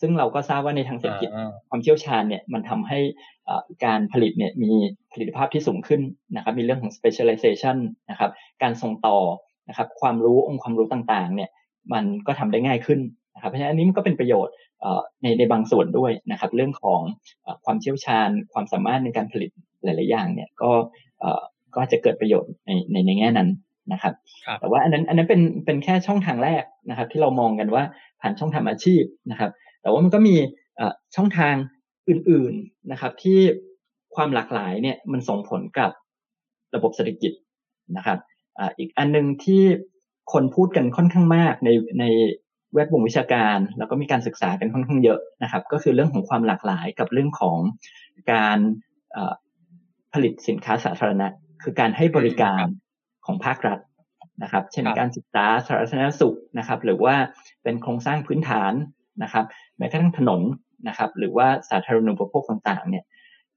[0.00, 1.30] ซึ่งเราก็ทราบว่าในทางเศรษฐกิจ
[1.68, 2.98] ความเชี่ยวชาญเนี่ยมันทำให้
[3.84, 4.72] การผลิตเนี่ยมี
[5.12, 6.00] ผลิตภาพที่สูงขึ้น
[6.36, 7.76] นะครับ มีเรื่องของ specialization
[8.10, 8.30] นะครับ
[8.62, 9.18] การส่งต่อ
[9.68, 11.50] นะครับ ความรู้องค์ความรู้ต่างๆ เนี่ย
[11.92, 13.00] มันก็ทำได้ง่ายขึ้น
[13.34, 14.52] นะครับ เพราะฉะนั้นอันนี้มันก็เป็นประโยชน์
[15.22, 17.00] ในในบางส่วนด้วยนะครับ เรื่องของ
[17.64, 19.50] ความเชี่ยวชาญ ความสามารถในการผลิต
[19.84, 20.70] หลาย ๆ อย่างเนี่ยก็
[21.76, 23.48] ก็จะเกิดประโยชน์ในในในแง่นั้น
[23.92, 24.14] นะครับ
[24.60, 27.84] แต่ว่าอันนั้นอันนั้นเป็นเป็นแค่ช่องทางแรกนะครับ ที่เรามองกันว่า
[28.20, 29.50] ผ่านช่องทางอาชีพนะครับ
[29.82, 30.36] แต่ว่ามันก็มี
[31.16, 31.54] ช่องทาง
[32.08, 33.38] อื่น ๆ นะครับ ที่
[34.14, 35.90] ความหลากหลายเนี่ยมันส่งผลกับ
[36.74, 37.32] ระบบเศรษฐกิจ
[37.96, 38.18] นะครับ
[38.78, 39.62] อีกอันนึงที่
[40.32, 42.04] คนพูดกันค่อนข้างมากในใน
[42.72, 47.58] แวดวงวิชาการ แล้วก็มีการศึกษากันค่อนข้างเยอะนะครับ ก็คือเรื่องของความหลากหลายกับเรื่องของ
[48.32, 48.58] การ
[50.12, 51.26] ผลิตสินค้าสาธารณะ
[51.62, 52.64] คือการให้บริการ
[53.26, 53.78] ของภาครัฐ
[54.42, 57.16] นะครับ เช่นการศึกษาสาธารณสุขนะครับ หรือว่า
[57.62, 58.72] เป็นโครงสร้างพื้นฐาน
[59.22, 59.44] นะครับ
[59.78, 60.40] แม้กระทั่งถนน
[60.88, 63.04] นะครับ หรือว่าสาธารณูปโภคต่างๆ เนี่ย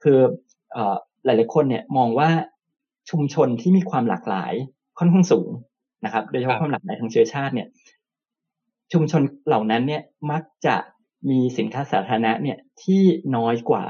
[0.03, 0.19] คือ
[1.25, 2.29] หลายๆคนเนี่ยมองว่า
[3.09, 4.53] ชุมชนที่มีความหลากหลาย
[4.99, 5.49] ค่อนข้างสูง
[6.05, 7.67] นะครับ โดยเฉพาะความหลากหลายทางเชื้อชาติเนี่ย
[8.93, 10.75] ชุมชนเหล่านั้นเนี่ยมักจะ
[11.29, 13.03] มีสินค้าสาธารณะเนี่ยที่
[13.35, 13.83] น้อยกว่า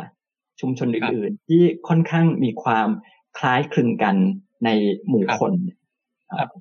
[0.62, 2.88] ชุมชนอื่น ๆ ที่ค่อนข้างมีความ
[3.38, 4.16] คล้ายคลึงกัน
[4.66, 4.70] ใน
[5.08, 5.52] หมู่คน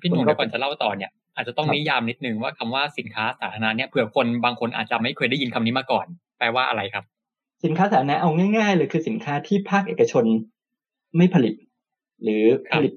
[0.01, 6.05] พี่หนุ่มก่อนจะเล่าต่อเนี่ยอาจจะต้องนิยามนิดนึงว่าคำว่าสินค้าสาธารณะเนี่ยเผื่อคนบางคนอาจจะไม่เคยได้ยินคำนี้มาก่อน
[6.39, 7.03] แปลว่าอะไรครับ
[7.63, 10.25] สินค้าสาธารณะเอาง่าย ๆ เลยคือสินค้าที่ภาคเอกชน
[11.17, 11.53] ไม่ผลิต
[12.23, 12.91] หรือผลิต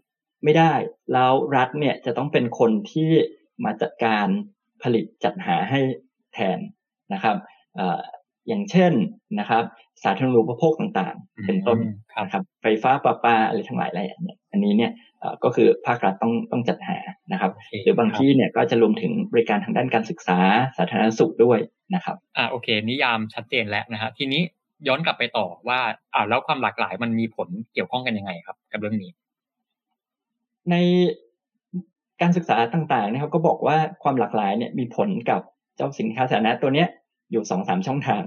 [0.44, 0.72] ไม่ได้
[1.12, 3.10] แล้วรัฐเนี่ยจะต้องเป็นคนที่
[3.64, 4.26] มาจัดการ
[4.82, 5.80] ผลิตจัดหาให้
[6.34, 6.58] แทน
[7.12, 7.36] นะครับ
[8.48, 8.92] อย่างเช่น
[9.38, 9.64] นะครับ
[10.04, 11.78] สาธารณูปโภคต่างๆ เป็นต้น
[12.20, 14.92] นะครับไฟฟ้าประปาอะไรทั้งหลายอะไรอย่างเงี้ยอันนี้เนี่ย
[15.44, 16.98] ก็คือภาครัฐต้องต้องจัดหา
[17.32, 20.38] นะครับ หรือบางที่เนี่ยก็จะรวมถึงบริการทางด้านการศึกษา
[20.78, 21.58] สาธารณสุขด้วย
[21.94, 24.42] นะครับอ่าโอเค นิยามชัดเจนแล้วนะฮะทีนี้
[24.88, 25.80] ย้อนกลับไปต่อว่า
[26.14, 29.10] อ่าแล้วความหลากหลายมันมีผลเกี่ยวข้องกันยังไงครับ กับเรื่องนี้
[30.70, 30.76] ใน
[32.22, 35.40] การศึกษาต่างๆนะครับก็บอกว่าความหลากหลายเนี่ยมีผลกับ
[35.76, 36.88] เจ้าสินค้าสาธารณะตัวเนี้ย
[37.30, 38.22] อยู่สองสามช่องทาง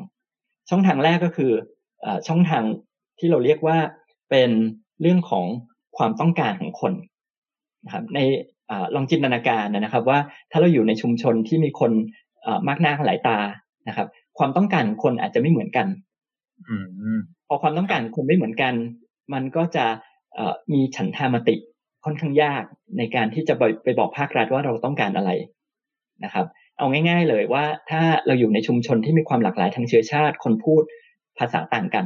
[0.69, 1.51] ช่องทางแรกก็คือ
[2.05, 2.63] อช่องทาง
[3.19, 3.77] ที่เราเรียกว่า
[4.29, 4.51] เป็น
[5.01, 5.45] เรื่องของ
[5.97, 6.93] ความต้องการของคน
[7.85, 8.19] นะครับใน
[8.69, 10.19] อลองจินตนาการนะครับ ว่า
[10.51, 11.91] ถ้าเราอยู่ในชุมชนที่มีคน
[12.67, 13.39] มากหน้าหลายตา
[13.87, 15.87] นะครับ ความต้องการของคนอาจจะไม่เหมือนกัน
[17.47, 18.73] พอความต้องการคนไม่เหมือนกัน
[19.33, 19.85] มันก็จะ
[20.73, 21.55] มีฉันทามติ
[22.05, 22.63] ค่อนข้างยาก
[22.97, 25.31] ในการที่จะไปบอกภาครัฐว่าเราต้องการอะไร
[26.23, 26.45] นะครับ
[26.77, 30.83] เอาง่าย ๆเลยว่าถ้าเราอยู่ในชุมชนที่มีความหลากหลายทางเชื้อชาติ คนพูด
[31.39, 32.05] ภาษาต่างกัน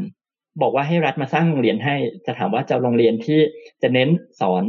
[0.62, 3.40] บอกว่าให้รัฐมาสร้างโรงเรียนให้จะถามว่าจะโรงเรียนที่
[3.82, 4.10] จะเน้น
[4.40, 4.64] สอน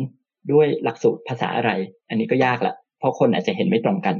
[0.52, 1.70] ด้วยหลักสูตรภาษาอะไร
[2.08, 4.16] อันนี้ก็ยากละเพราะคนอาจจะเห็นไม่ตรงกัน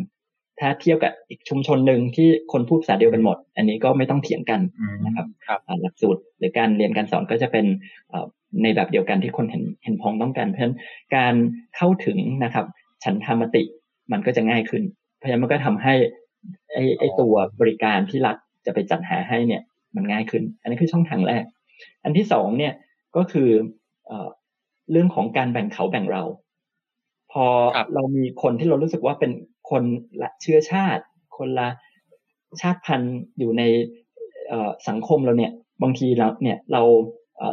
[0.60, 4.60] ถ้าเทียบกับอีกชุมชนหนึ่งที่คนพูดภาษาเดียวกันหมด อันนี้ก็ไม่ต้องเถียงกัน
[5.04, 5.26] นะครับ
[5.82, 7.66] หลักสูตรหรือการเรียนการสอนก็จะเป็น
[8.62, 10.76] ในแบบเดียวกันที่คนเห็นเห็นพ้องต้องกันเพราะฉะนั้น
[11.16, 11.34] การ
[11.76, 12.66] เข้าถึงนะครับ
[13.04, 13.62] ฉันธรรมติ
[14.12, 14.82] มันก็จะง่ายขึ้น
[15.16, 15.94] เพราะฉะนั้นมันก็ทำให้
[16.72, 18.36] ไอ้ไอ้ตัวบริการที่รัฐ
[18.66, 19.62] จะไปจัดหาให้เนี่ย
[19.96, 21.44] มันง่ายขึ้น อันนี้คือช่องทางแรก
[22.04, 22.74] อันที่สองเนี่ย
[23.16, 23.48] ก็คือ
[24.90, 26.22] เรื่องของการแบ่งเขาแบ่งเรา
[27.32, 27.44] พอ
[27.94, 29.32] เรามีคนที่เรารู้สึกว่าเป็น
[29.70, 29.82] คน
[30.22, 31.02] ละเชื้อชาติ
[31.38, 31.68] คนละ
[32.60, 33.62] ชาติพันธุ์อยู่ใน
[34.88, 36.82] สังคมเราเนี่ย บางทีเราเนี่ยเรา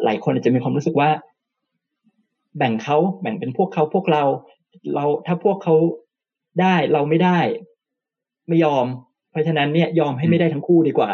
[0.04, 1.10] หลายคนอาจจะมีความรู้สึกว่า
[2.58, 4.24] แบ่งเขาแบ่งเป็นพวกเขาพวกเรา
[4.96, 5.76] เราถ้าพวกเขา
[6.62, 7.40] ได้เราไม่ได้
[8.48, 8.86] ไม่ยอม
[9.32, 11.12] เพราะฉะนั้นเนี่ยยอมให้ไม่ได้ทั้งคู่ดีกว่า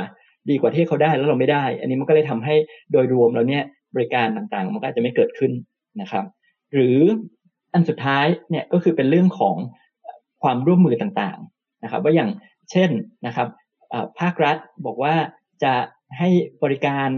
[0.50, 2.56] ดีกว่าที่เขาได้แล้วเราไม่ได้ อันนี้มันก็เลยทำให้
[2.92, 3.64] โดยรวมแล้วเนี่ย
[3.96, 5.52] บริการต่างๆ มันก็อาจจะไม่เกิดขึ้น
[6.02, 6.26] นะครับ
[6.74, 7.00] หรือ
[7.74, 9.56] อันสุดท้ายเนี่ยก็คือเป็นเรื่องของ
[10.44, 12.30] ความร่วมมือต่างๆนะครับ ว่าอย่าง
[12.72, 12.90] เช่น
[13.28, 13.48] นะครับ
[14.20, 15.16] ภาครัฐบอกว่า
[15.64, 15.74] จะ
[16.18, 16.30] ให้
[16.64, 17.10] บริการ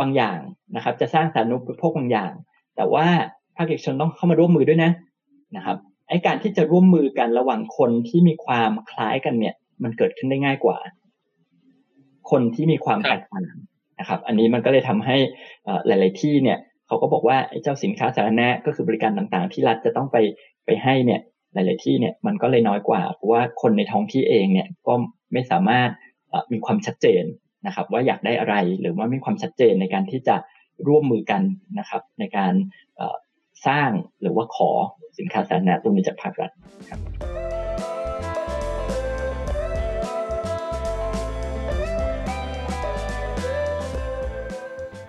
[0.00, 0.38] บางอย่าง
[0.76, 2.32] นะครับ จะสร้างสาธารณูปโภคบางอย่าง
[2.76, 3.06] แต่ว่า
[3.56, 4.90] ภาคเอกชนต้องเข้ามาร่วมมือด้วยนะ
[5.56, 5.76] นะครับ
[6.08, 10.78] ไอ้การที่จะร่วมมือกันระหว่างคนที่มีความคล้ายกันเนี่ย มันเกิดขึ้นได้ง่ายกว่า
[12.30, 13.54] คนที่มีความแตกต่าง
[14.00, 15.16] นะครับ อันนี้มันก็เลยทำให้
[15.86, 20.16] หลาย ๆ ที่เนี่ยเขาก็บอกว่าไอ้เจ้าสินค้าสาธารณะก็คือบริการต่างๆ ที่รัฐจะต้องไป
[20.66, 21.20] ไปให้เนี่ย
[21.52, 24.94] หลาย ๆ ที่เนี่ยมันก็เลยน้อยกว่าเพราะว่าคนในท้องที่เองเนี่ยก็
[25.32, 25.90] ไม่สามารถ
[26.52, 27.24] มีความชัดเจน
[27.66, 30.36] นะครับ ว่าอยากได้อะไรหรือว่ามีความชัดเจนในการที่จะ
[30.88, 31.42] ร่วมมือกัน
[31.78, 32.52] นะครับ ในการ
[33.66, 33.90] สร้าง
[34.22, 34.70] หรือว่าขอ
[35.18, 36.50] สินค้าสาธารณะตรงนี้จากภาครัฐ
[36.90, 37.00] ครับ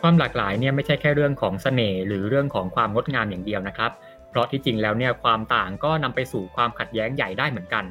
[0.01, 3.91] ความหลากหลายเนี่ยไม่ใช่แค่เรื่องของเสน่ห์หรือเรื่องของความงดงามอย่างเดียวนะครับ
[4.29, 7.85] เพราะที่จริงแล้วเนี่ยความต่างก็นำไปสู่ความขัดแย้งใหญ่ได้เหมือนกัน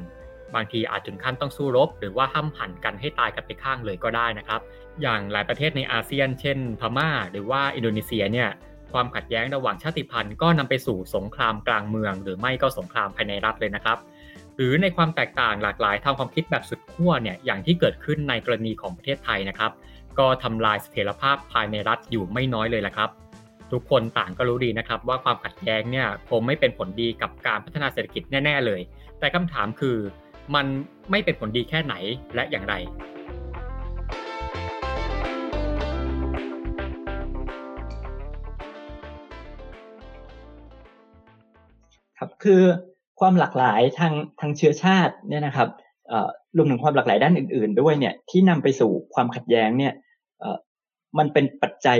[0.55, 4.61] บางทีอาจถึงขั้นต้องสู้รบ หรือว่าห้ามหันกันให้ตายกันไปข้างเลยก็ได้นะครับ
[5.01, 8.49] อย่างหลายประเทศในอาเซียน เช่น พม่า หรือว่าอินโดนีเซียเนี่ย
[8.93, 13.97] ความขัดแย้งระหว่างชาติพันธุ์ก็นำไปสู่สงครามกลางเมือง หรือไม่ก็สงครามภายในรัฐเลยนะครับ
[14.55, 19.71] หรือในความแตกต่างหลากหลายทางความคิดแบบสุดขั้วเนี่ยอย่างที่เกิดขึ้นในกรณีของประเทศไทยนะครับ
[20.19, 23.09] ก็ทำลายเสถียรภาพภายในรัฐอยู่ไม่น้อยเลยละครับ
[23.71, 28.81] ทุกคนต่างก็รู้ดีนะครับ ว่าความขัดแย้งเนี่ยคงไม่เป็นผลดีกับการพัฒนาเศรษฐกิจแน่ ๆ เลย
[29.19, 29.97] แต่คำถามคือ
[30.53, 30.65] มัน
[31.11, 31.95] ไม่เป็นผลดีแค่ไหน
[32.35, 32.73] และอย่างไร
[42.17, 42.61] ครับคือ
[43.19, 45.69] ความหลากหลายทางทางเชื้อชาติเนี่ยนะครับ
[46.57, 49.93] รวมถึงความหลากหลายด้านอื่น ๆ ด้วยเนี่ยที่นำไปสู่ความขัดแย้งเนี่ย
[51.17, 51.97] มันเป็นปัจจัย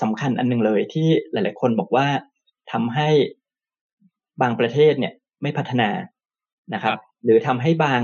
[0.00, 2.06] สำคัญอันนึงเลยที่หลาย ๆ คนบอกว่า
[2.72, 3.08] ทำให้
[4.42, 5.90] บางประเทศเนี่ยไม่พัฒนา
[6.74, 8.00] นะครับ หรือทำให้บาง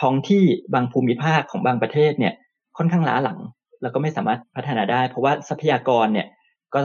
[0.00, 2.34] ท้องที่บางภูมิภาคของบางประเทศเนี่ย
[2.78, 3.38] ค่อนข้างล้าหลัง
[3.82, 6.26] แล้วก็ไม่สามารถพัฒนาได้ เพราะว่าทรัพยากรเนี่ย
[6.74, 6.80] ก็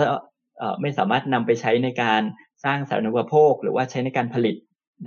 [0.81, 2.21] ไม่สามารถนำไปใช้ในการ
[2.63, 4.55] สร้างสาธารณูปโภค หรือว่าใช้ในการผลิต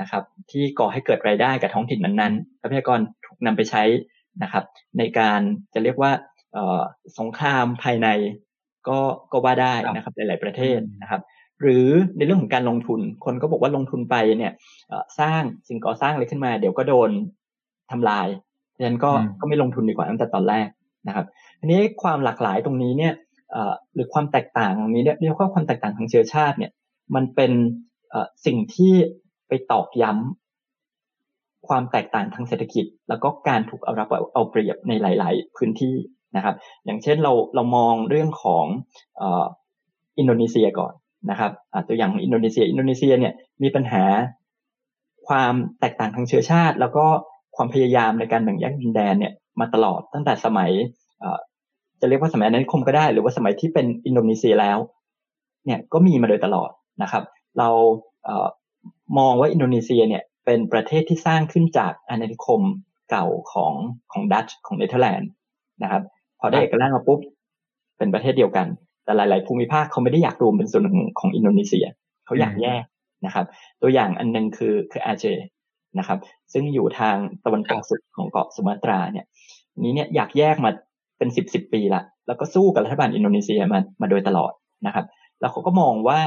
[0.00, 3.82] นะครับ ที่ก่อให้เกิดรายได้กับท้องถิ่นนั้นๆทรัพยากรถูกนำไปใช้
[4.42, 4.64] นะครับ
[4.98, 5.40] ในการ
[5.74, 6.12] จะเรียกว่า
[7.18, 8.08] สงครามภายใน
[8.88, 8.98] ก็
[9.32, 11.20] ก็ว่าได้นะครับหลาย ๆประเทศนะครับ
[11.62, 14.52] หรือในเรื่องของการลงทุน คนก็บอกว่าลงทุนไปเนี่ย
[15.18, 17.10] สร้างสิ่งก่อสร้างอะไรขึ้นมา เดี๋ยวก็โดน
[17.90, 18.28] ทำลาย
[18.76, 20.68] ดังนั้นก็ก็ไม่ลงทุนดีกว่าตั้งแต่ตอนแรก
[21.08, 21.26] นะครับ
[21.60, 23.14] ทีนี้ความหลากหลายตรงนี้เนี่ย
[23.94, 26.72] หรือความแตกต่างตรงนี้เนี่ยเรียกว่าความแตกต่างทางเชื้อชาติเนี่ย
[27.14, 27.52] มันเป็น
[28.46, 28.94] สิ่งที่
[29.48, 35.96] ไปตอกย้ำความแตกต่างทางเศรษฐกิจ แล้วก็การถูกเอารับเอาเปรียบในหลาย ๆ พื้นที่
[36.36, 38.64] นะครับ อย่างเช่นเราเรามองเรื่องของ
[40.18, 40.92] อินโดนีเซียก่อน
[41.30, 41.52] นะครับ
[41.88, 43.32] ตัวอย่างอินโดนีเซีย อินโดนีเซียเนี่ย
[43.62, 44.04] มีปัญหา
[45.28, 47.04] ความแตกต่างทางเชื้อชาติ แล้วก็
[47.56, 50.70] ความพยายามในการแบ่งแยกดินแดนเนี่ยมาตลอดตั้งแต่สมัย
[52.00, 54.78] จะเรียกว่าสมัยอาณานิคมก็ได้ หรือว่าสมัยที่เป็นอินโดนีเซียแล้ว
[55.64, 56.70] เนี่ยก็มีมาโดยตลอด
[57.02, 57.24] นะครับ
[57.58, 57.68] เรา
[59.18, 62.60] มองว่าอินโดนีเซียเนี่ยเป็นประเทศที่สร้างขึ้นจากอาณานิคม
[63.10, 63.72] เก่าของ
[64.12, 65.30] ของดัตช์ของเนเธอร์แลนด์
[65.82, 66.02] นะครับ
[66.40, 67.20] พอได้เอกราชมาปุ๊บ
[67.98, 68.66] เป็นประเทศเดียวกัน
[69.04, 71.86] แต่หลาย ๆ ภูมิภาคเขาไม่ได้อยากรวมเป็นส่วนหนึ่งของอินโดนีเซีย
[72.26, 72.84] เขาอยากแยก
[73.26, 73.46] นะครับ
[73.82, 75.24] ตัวอย่างอันนึงคือคืออาเจ
[75.98, 76.18] นะครับ
[76.52, 79.26] ซึ่งอยู่ทางตะวันตกสุดของเกาะสุมาตราเนี่ย
[79.78, 80.70] นี้เนี่ยอยากแยกมา
[81.18, 84.52] เป็นสิบสิบปีละแล้วก็สู้กับรัฐบาลอินโดนีเซียมามาโดยตลอด
[84.86, 85.06] นะครับ
[85.40, 86.20] แล้วเขาก็มองว่า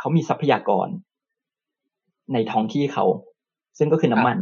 [0.00, 0.88] เขามีทรัพยากร
[2.32, 3.04] ในท้องที่เขา
[3.78, 4.38] ซึ่งก็คือน้ำมัน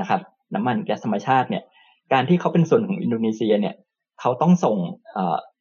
[0.00, 0.20] นะครับ
[0.54, 1.62] น้ำมันแก๊สธรรมชาติเนี่ย
[2.12, 3.74] การที่เขาเป็นส่วนของอินโดนีเซียเนี่ย
[4.20, 4.76] เขาต้องส่ง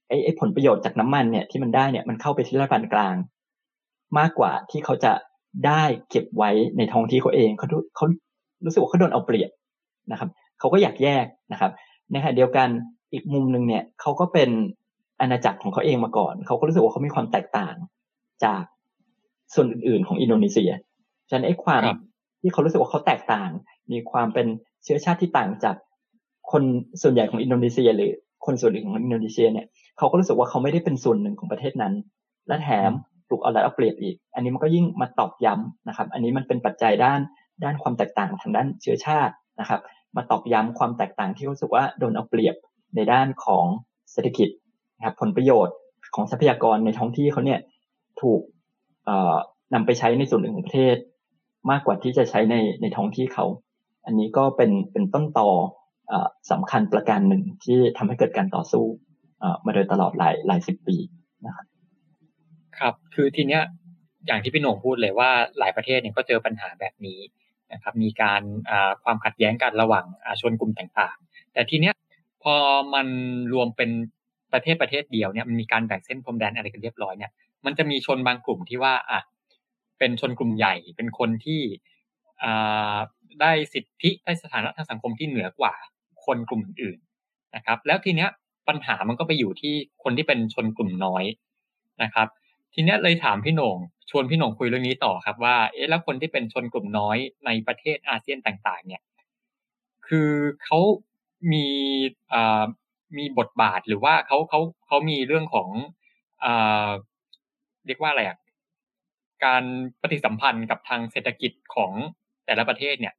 [0.08, 3.16] เอ่อไอ้ผลประโยชน์จากน้ำมันเนี่ยที่มันได้เนี่ยมันเข้าไปที่รัฐบาลกลาง
[4.18, 5.14] มากกว่าที่เขาจะ
[5.68, 8.06] ได้เก็บไว้ในท้องที่เขาเองเขาเขา
[8.66, 9.52] รู้สึกว่าเขาโดนเอาเปรียบ
[10.12, 11.72] นะครับเขาก็อยากแยกนะครับ
[12.12, 12.68] ในขณะเดียวกัน
[13.14, 14.50] อีกมุมหนึ่งเนี่ยเขาก็เป็น
[15.22, 17.76] อาณาจักรของเขาเองมาก่อนเขาก็รู้สึกว่าเขามีความแตกต่าง
[18.44, 18.64] จาก
[19.54, 20.72] ส่วนอื่นๆ ของอินโดนีเซีย
[21.30, 21.82] ฉะนั้นไอ้ความ
[22.42, 23.50] ที่เขารู้สึกว่าเขาแตกต่าง
[23.92, 24.48] มีความเป็น
[24.84, 25.76] เชื้อชาติที่ต่างจาก
[26.52, 26.64] คน
[27.02, 28.12] ส่วนใหญ่ของอินโดนีเซีย หรือ
[28.46, 29.66] คนส่วนอื่นของอินโดนีเซียเนี่ย
[29.98, 31.94] เขาก็รู้สึกว่าเขาไม่ได้เป็นส่วนหนึ่งของประเทศนั้น
[32.48, 32.92] และแถม
[33.30, 37.20] ถูกเอาละเอาเปรียบอีก อันนี้มันก็ยิ่งมาตอกย้ำนะครับ อันนี้มันเป็นปัจจัยด้าน
[37.64, 39.82] ด้านความแตกต่างทางด้านเชื้อชาตินะครับ
[40.16, 42.56] มาตอกย้ำความแตกต่างที่รู้สึกว่าโดนเอาเปรียบ
[42.96, 43.66] ในด้านของ
[44.12, 44.50] เศรษฐกิจ
[44.98, 45.76] นะครับผลประโยชน์
[46.16, 47.60] ของทรัพยากรในท้องที่เขาเนี่ย
[48.22, 48.42] ถูก
[49.74, 50.96] นำไปใช้ในส่วนหนึ่งของประเทศ
[51.72, 53.46] มากกว่าที่จะใช้ในในท้องที่เขา
[54.06, 55.50] อันนี้ก็เป็นเป็นต้นต่อ
[56.52, 58.86] สำคัญประการหนึ่งที่ทำให้เกิดการต่อสู้
[59.66, 60.98] มาโดยตลอดหลายหลายสิบปี
[61.46, 61.66] นะครับ
[62.80, 63.62] ครับ คือทีเนี้ย
[64.28, 65.30] อย่างที่พี่หน่งพูดเลยว่า
[65.60, 67.20] หลายประเทศเนี่ยก็เจอปัญหาแบบนี้
[67.74, 68.42] นะครับ มีการ
[69.04, 70.06] ความขัดแย้งกันระหว่าง
[70.42, 71.94] ชนกลุ่มต่างๆ แต่ทีเนี้ย
[72.44, 72.56] พอ
[72.94, 73.08] มัน
[73.54, 73.90] รวมเป็น
[74.54, 77.32] ประเทศประเทศเดียวเนี่ยมันมีการแบ่งเส้นพรมแดนอะไรกันเรียบร้อยเนี่ย
[77.66, 79.22] มันจะมีชนบางกลุ่มที่ว่าอะ
[80.00, 81.62] เป็นชนกลุ่มใหญ่ เป็นคนที่
[83.42, 85.76] ได้สิทธิได้สถานะทางสังคมที่เหนือกว่า
[86.26, 87.00] คนกลุ่มอื่น
[87.56, 88.30] นะครับ แล้วทีเนี้ย
[88.68, 89.74] ปัญหามันก็ไปอยู่ที่
[90.04, 91.24] คนที่เป็นชนกลุ่มน้อย
[92.04, 92.28] นะครับ
[92.74, 93.78] ทีนี้เลยถามพี่หนง
[94.10, 99.02] ชวนพี่หนงคุยเรื่องนี้ต่อครับว่าเอ๊ะแล้วคนที่เป็นชนกลุ่มน้อยในประเทศอาเซียนต่าง ๆ เนี่ย
[100.08, 100.32] คือ
[100.64, 100.80] เขา
[101.52, 101.68] มี
[102.34, 102.64] อ่า
[103.18, 105.70] มีบทบาทหรือว่าเขาเขาเขามีเรื่องของ
[106.44, 106.90] อ่า
[107.88, 108.38] เรียกว่าอะไรอะ
[109.46, 109.64] การ
[110.02, 111.92] ปฏิสัมพันธ์กับทางเศรษฐกิจของ
[112.46, 113.14] แต่ละประเทศเนี่ย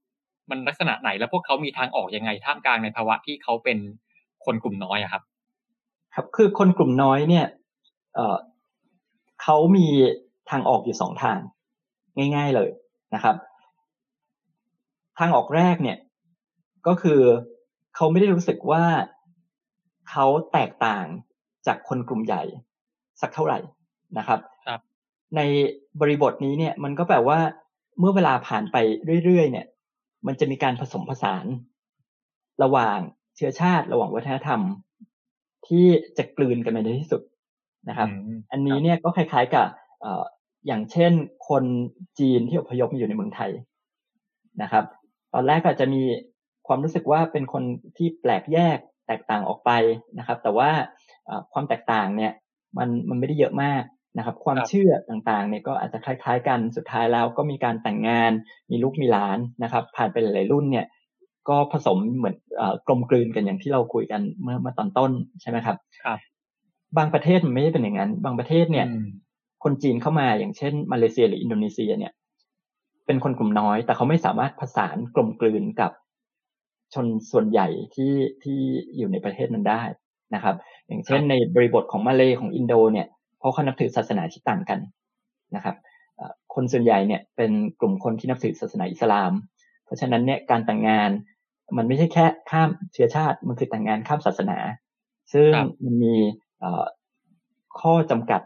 [0.51, 3.79] มันลักษณะไหนแล้วพวกเขามีทางออกยังไงท่ามกลางในภาวะที่เขาเป็น
[4.45, 5.23] คนกลุ่มน้อยอะครับ
[6.17, 7.47] ครับคือคนกลุ่มน้อยเนี่ย
[8.15, 8.37] เออ
[9.43, 9.87] เขามี
[10.51, 11.39] ทางออกอยู่สองทาง
[12.37, 12.71] ง่าย ๆเลย
[13.15, 13.37] นะครับ
[15.19, 15.99] ทางออกแรกเนี่ย
[16.87, 17.21] ก็คือ
[17.95, 18.85] เขาไม่ได้รู้สึกว่า
[20.11, 21.07] เขาแตกต่าง
[21.67, 22.43] จากคนกลุ่มใหญ่
[23.21, 23.59] สักเท่าไหร่
[24.19, 24.81] นะครับครับ
[25.37, 25.41] ใน
[26.01, 27.39] บริบทนี้เนี่ย มันก็แปลว่า
[27.99, 28.77] เมื่อเวลาผ่านไป
[29.25, 29.67] เรื่อยๆเนี่ย
[30.27, 31.47] มันจะมีการผสมผสาน
[32.63, 32.99] ระหว่าง
[33.37, 34.61] เชื้อชาติ ระหว่างวัฒนธรรม
[35.69, 35.87] ที่
[36.19, 37.23] จะกลืนกันไปในที่สุด
[37.89, 39.67] นะครับอืมอันนี้เนี่ยก็คล้ายๆกับ
[40.01, 40.25] เอ่อ
[40.67, 41.13] อย่างเช่น
[41.49, 41.65] คน
[42.19, 43.51] จีนที่อพยพมาอยู่ในเมืองไทย
[44.63, 44.85] นะครับ
[45.35, 46.03] ตอนแรกก็จะมี
[46.67, 47.63] ความรู้สึกว่าเป็นคน
[47.97, 49.71] ที่แปลกแยกแตกต่างออกไป
[50.19, 50.71] นะครับ แต่ว่า
[51.27, 52.33] เอ่อความแตกต่างเนี่ย
[52.79, 53.83] มันมันไม่ได้เยอะมาก
[54.19, 58.33] นะครับ ความครับเชื่อต่างๆเนี่ยก็อาจจะคล้าย ๆ กันสุดท้ายแล้วก็มีการแต่งงาน
[58.71, 60.87] มีลูกมีหลานนะครับ ผ่านไปหลายๆรุ่นเนี่ย
[61.49, 66.19] ก็ผสมเหมือนเอ่อกลมกลืนกันอย่างที่เราคุยกันเมื่อเมื่อตอนต้นใช่ไหมครับครับ
[66.97, 69.07] บางประเทศมันไม่ได้เป็นอย่างนั้น บางประเทศเนี่ยอืม
[69.65, 72.13] คนจีนเข้ามาอย่างเช่น มาเลเซียหรืออินโดนีเซีย เนี่ย
[73.07, 75.93] เป็นคนกลุ่มน้อย แต่เขาไม่สามารถผสานกลมกลืนกับ
[76.95, 78.59] ชนส่วนใหญ่ที่ที่
[78.97, 79.83] อยู่ในประเทศนั้นได้
[80.35, 80.57] นะครับ
[80.89, 83.07] อย่างเช่นครับในบริบทของมาเลของอินโด เนี่ย
[83.39, 84.79] เพราะเขานับถือศาสนาที่ต่างกัน
[85.57, 85.77] นะครับ
[86.17, 89.33] เอ่อคนส่วนใหญ่เนี่ยเป็นกลุ่มคนที่นับถือศาสนาอิสลาม
[89.85, 91.11] เพราะฉะนั้นเนี่ยการแต่งงาน
[91.77, 94.59] มันไม่ใช่แค่ข้ามเชื้อชาติ มันคือแต่งงานข้ามศาสนา
[95.33, 96.15] ซึ่งครับมันมี
[96.61, 96.85] เอ่อ
[97.81, 98.41] ข้อจำกัด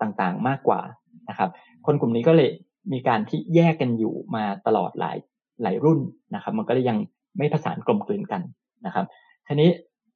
[0.00, 0.80] ต่างๆมากกว่า
[1.28, 1.50] นะครับ
[1.86, 2.50] คนกลุ่มนี้ก็เลย
[2.92, 5.16] มีการที่แยกกันอยู่มาตลอดหลาย
[5.62, 6.00] หลายรุ่น
[6.34, 6.98] นะครับ มันก็เลยยัง
[7.38, 8.42] ไม่ผสานกลมกลืนกัน
[8.86, 9.06] นะครับ
[9.46, 9.70] ทีนี้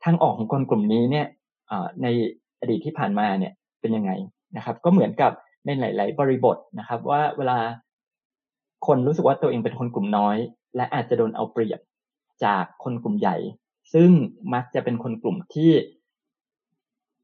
[0.05, 1.27] ทางออกของคนกลุ่มนี้เนี่ย
[1.67, 2.07] เอ่อใน
[2.61, 4.13] อดีตที่ผ่านมาเนี่ยเป็นยังไง
[4.57, 5.33] นะครับ ก็เหมือนกับ
[5.65, 7.59] ในหลาย ๆ บริบทนะครับ ว่าเวลา
[8.87, 10.37] คนรู้สึกว่าตัวเองเป็นคนกลุ่มน้อย
[10.77, 11.81] และอาจจะโดนเอาเปรียบ
[12.47, 13.37] จากคนกลุ่มใหญ่
[13.95, 14.11] ซึ่ง
[14.55, 15.73] มักจะเป็นคนกลุ่มที่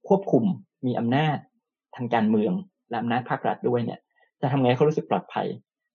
[0.09, 0.45] ควบคุม
[0.87, 1.37] มีอำนาจ
[1.97, 2.53] ทางการเมือง
[2.89, 4.01] และอำนาจภาครัฐด้วยเนี่ย
[4.41, 5.47] จะทำไงให้เขารู้สึกปลอดภัย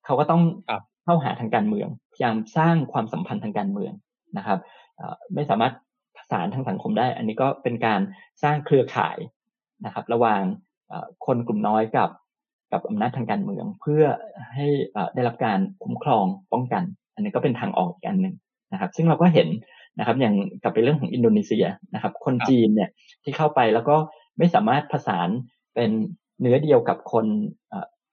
[0.06, 3.94] เขาก็ต้องครับเข้าหาทางการเมือง พยายามสร้างความสัมพันธ์ทางการเมือง
[4.38, 4.60] นะครับ
[4.96, 5.74] เอ่อไม่สามารถ
[6.18, 8.02] ผสานทางสังคมได้ อันนี้ก็เป็นการ
[8.44, 9.18] สร้างเครือข่าย
[9.86, 10.42] นะครับ ระหว่าง
[10.88, 12.10] เอ่อคนกลุ่มน้อยกับ
[12.72, 14.04] กับอำนาจทางการเมือง เพื่อ
[14.54, 16.84] ให้เอ่อได้รับการคุ้มครองป้องกัน
[17.14, 18.36] อันนี้ก็เป็นทางออกอีกอันหนึ่ง
[18.76, 19.48] นะครับ ซึ่งเราก็เห็น
[20.00, 22.90] นะครับอย่างกลับไปเรื่องของอินโดนีเซียนะครับ คนจีนเนี่ย
[23.24, 23.96] ที่เข้าไปแล้วก็
[24.38, 25.30] ไม่สามารถผสาน
[25.76, 25.92] เป็น
[26.42, 27.26] เนื้อเดียวกับคน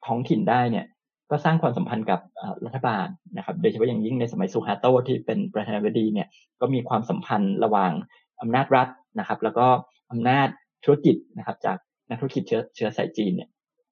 [0.06, 0.86] ท้องถิ่นได้เนี่ย
[1.30, 2.20] ก็สร้างความสัมพันธ์กับ
[2.66, 6.28] รัฐบาลนะครับ โดยเฉพาะอย่างยิ่งในสมัยซูฮาโตที่เป็นประธานาธิบดีเนี่ย
[6.60, 7.92] ก็มีความสัมพันธ์ระหว่าง
[8.40, 9.66] อำนาจรัฐนะครับ แล้วก็
[10.10, 10.48] อำนาจ
[10.84, 13.48] ธุรกิจนะครับ จากนักธุรกิจเชื้อเชื้อสายจีนเนี่ย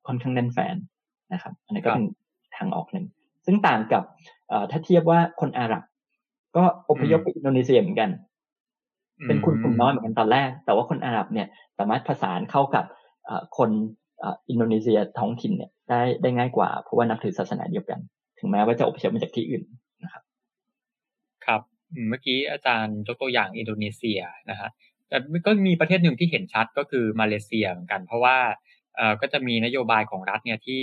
[0.07, 0.77] ค่อนข้างแน่นแฟน
[1.33, 2.07] นะครับ อันนี้ก็เป็น
[2.57, 3.07] ทางออกหนึ่ง
[3.47, 4.03] ซึ่งต่างกับ
[4.71, 5.83] ถ้าเทียบว่าคนอาหรับ
[6.57, 8.11] ก็อพยพไปอินโดนีเซียเหมือนกัน
[9.27, 12.85] เป็นคนกลุ่มน้อยเหมือนกันตอนแรก แต่ว่าคนอาหรับเนี่ย สามารถผสานเข้ากับ
[13.25, 13.71] เอ่อคน
[14.19, 17.99] เอ่ออินโดนีเซียท้องถิ่นเนี่ยได้ได้ง่ายกว่า เพราะว่านับถือศาสนาเดียวกัน
[18.39, 19.63] ถึงแม้ว่าจะอพยพมาจากที่อื่น
[20.03, 20.23] นะครับ
[21.47, 21.61] ครับ
[21.93, 24.71] อืมเมื่อกี้อาจารย์ยกตัวอย่างอินโดนีเซียนะฮะ
[25.09, 28.37] แต่ก็มีประเทศหนึ่งที่เห็นชัดก็คือมาเลเซียเหมือนกัน เพราะว่า
[28.97, 30.83] เอ่อก็จะมีนโยบายของรัฐเนี่ยที่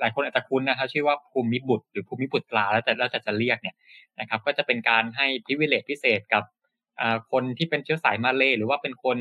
[0.00, 3.76] หลายคนอาจจะคุ้นนะครับชื่อว่าภูมิบุตรหรือภูมิบุตรลาแล้วแต่แล้วแต่จะเรียกเนี่ย
[4.20, 6.42] นะครับ ก็จะเป็นการให้พิเวเลตพิเศษกับ
[7.32, 9.18] คนที่เป็นเชื้อสายมาเลยหรือว่าเป็นคน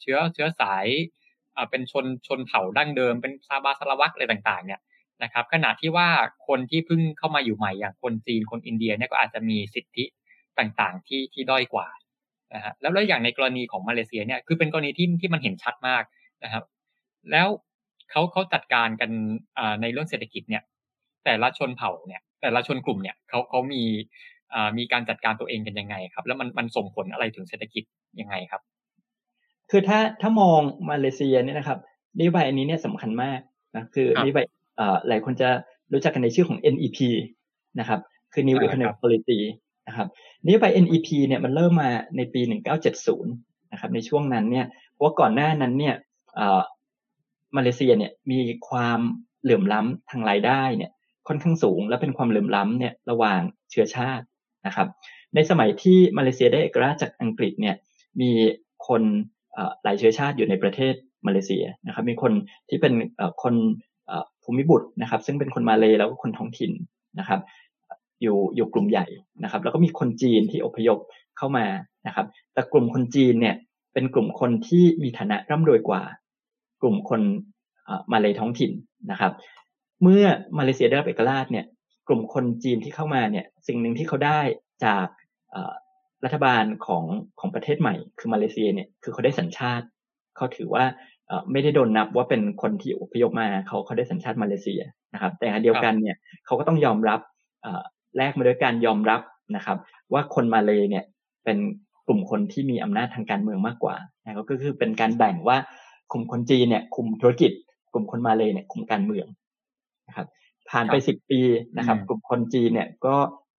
[0.00, 0.86] เชื้อเชื้อสาย
[1.52, 4.80] เอ่อเป็นชนชนเผ่าดั้งเดิม เป็นซาบาสลาวักอะไรต่างๆเนี่ย
[5.22, 6.08] นะครับขณะที่ว่า
[6.48, 10.04] คนที่เพิ่งเข้ามาอยู่ใหม่อย่างคนจีนคนอินเดียเนี่ยก็อาจจะมีสิทธิ
[10.58, 11.88] ต่างๆที่ที่ด้อยกว่า
[12.54, 16.02] นะฮะแล้วแล้วอย่างในกรณีของมาเลเซียเนี่ยคือเป็นกรณีที่ที่มันเห็นชัดมาก
[16.44, 16.64] นะครับ
[17.30, 17.48] แล้ว
[18.10, 19.10] เขาเขาจัดการกัน
[19.58, 20.62] อ่าในเรื่องเศรษฐกิจเนี่ย
[21.24, 23.82] แต่ละชนเผ่าเนี่ย แต่ละชนกลุ่มเนี่ยเขาเขามี
[24.54, 27.84] อ่ามีการจัดการตัวเองกันยังไงครับ แล้วมันมันส่งผลอะไรถึงเศรษฐกิจ
[28.20, 28.62] ยังไงครับ
[29.70, 31.78] คือถ้าถ้ามองมาเลเซียเนี่ยนะครับ
[32.18, 33.40] นโยบายอันนี้เนี่ยสำคัญมาก
[33.76, 35.48] นะคือครับนโยบายเอ่อหลายคนจะ
[35.92, 36.98] รู้จักกันในชื่อของ NEP
[37.80, 38.00] นะครับ
[38.32, 39.38] คือ New ใช่ครับ Economic Policy
[39.88, 40.08] นะครับ
[40.44, 42.40] นโยบาย NEP เนี่ยมันเริ่มมาในปี
[43.06, 45.94] 1970 นะครับ ในช่วงนั้นเนี่ยเพราะว่าก่อนหน้านั้นเนี่ย
[46.34, 46.60] เอ่อ
[47.56, 49.00] มาเลเซียเนี่ยมีความ
[49.42, 50.90] เหลื่อมล้ำทางรายได้เนี่ย
[51.28, 53.40] ค่อนข้างสูง และเป็นความเหลื่อมล้ำเนี่ยระหว่าง
[53.70, 54.24] เชื้อชาติ
[54.66, 54.88] นะครับ
[55.34, 57.76] ในสมัยที่มาเลเซียได้เอกราชจากอังกฤษเนี่ย
[58.20, 58.30] มี
[58.86, 59.02] คน
[59.82, 60.94] หลายเชื้อชาติอยู่ในประเทศ
[61.26, 62.32] มาเลเซียนะครับ มีคน
[62.68, 62.92] ที่เป็น
[63.42, 63.54] คน
[64.42, 66.72] ภูมิบุตรนะครับ ซึ่งเป็นคนมาเลยแล้วก็คนท้องถิ่น
[67.18, 67.40] นะครับ
[68.22, 69.06] อยู่อยู่กลุ่มใหญ่
[69.42, 70.98] นะครับ แล้วก็มีคนจีนที่อพยพ
[71.38, 71.66] เข้ามา
[72.06, 73.56] นะครับ แต่กลุ่มคนจีนเนี่ย
[73.92, 76.02] เป็นกลุ่มคนที่มีฐานะร่ำรวยกว่า
[76.84, 77.20] กลุ่มคน
[78.12, 78.72] มาเลยท้องถิ่น
[79.10, 79.32] นะครับ
[80.02, 80.24] เมื่อ
[80.58, 81.66] มาเลเซียได้รับเอกราชเนี่ย
[82.08, 84.40] กลุ่มคนจีนที่เข้ามาเนี่ยสิ่งหนึ่งที่เขาได้
[84.84, 85.06] จาก
[86.24, 87.04] รัฐบาลของ
[87.40, 89.86] ของประเทศใหม่ คือมาเลเซียเนี่ยคือเขาได้สัญชาติ
[90.36, 90.84] เขาถือว่า
[91.52, 94.80] ไม่ได้โดนนับว่าเป็นคนที่อพยพมาเขาเขาได้สัญชาติมาเลเซีย
[95.14, 96.16] นะครับ แต่เดียวกันเนี่ย
[96.46, 97.20] เขาก็ต้องยอมรับ
[98.16, 99.20] แลกมาด้วยการยอมรับ
[99.56, 99.78] นะครับ
[100.12, 101.04] ว่าคนมาเลยเนี่ย
[101.44, 101.58] เป็น
[102.06, 105.56] กลุ่มคนที่มีอำนาจทางการเมืองมากกว่านะก็คือเป็นการแบ่งว่า
[106.12, 107.52] กลุ่มคนจีนเนี่ยคุมธุรกิจ
[107.92, 109.26] กลุ่มคนมาเลยเนี่ยคุมการเมือง
[110.08, 110.26] นะครับ
[110.70, 111.40] ผ่านไปสิบปี
[111.78, 113.16] นะครับ กลุ่มคนจีนเนี่ยก็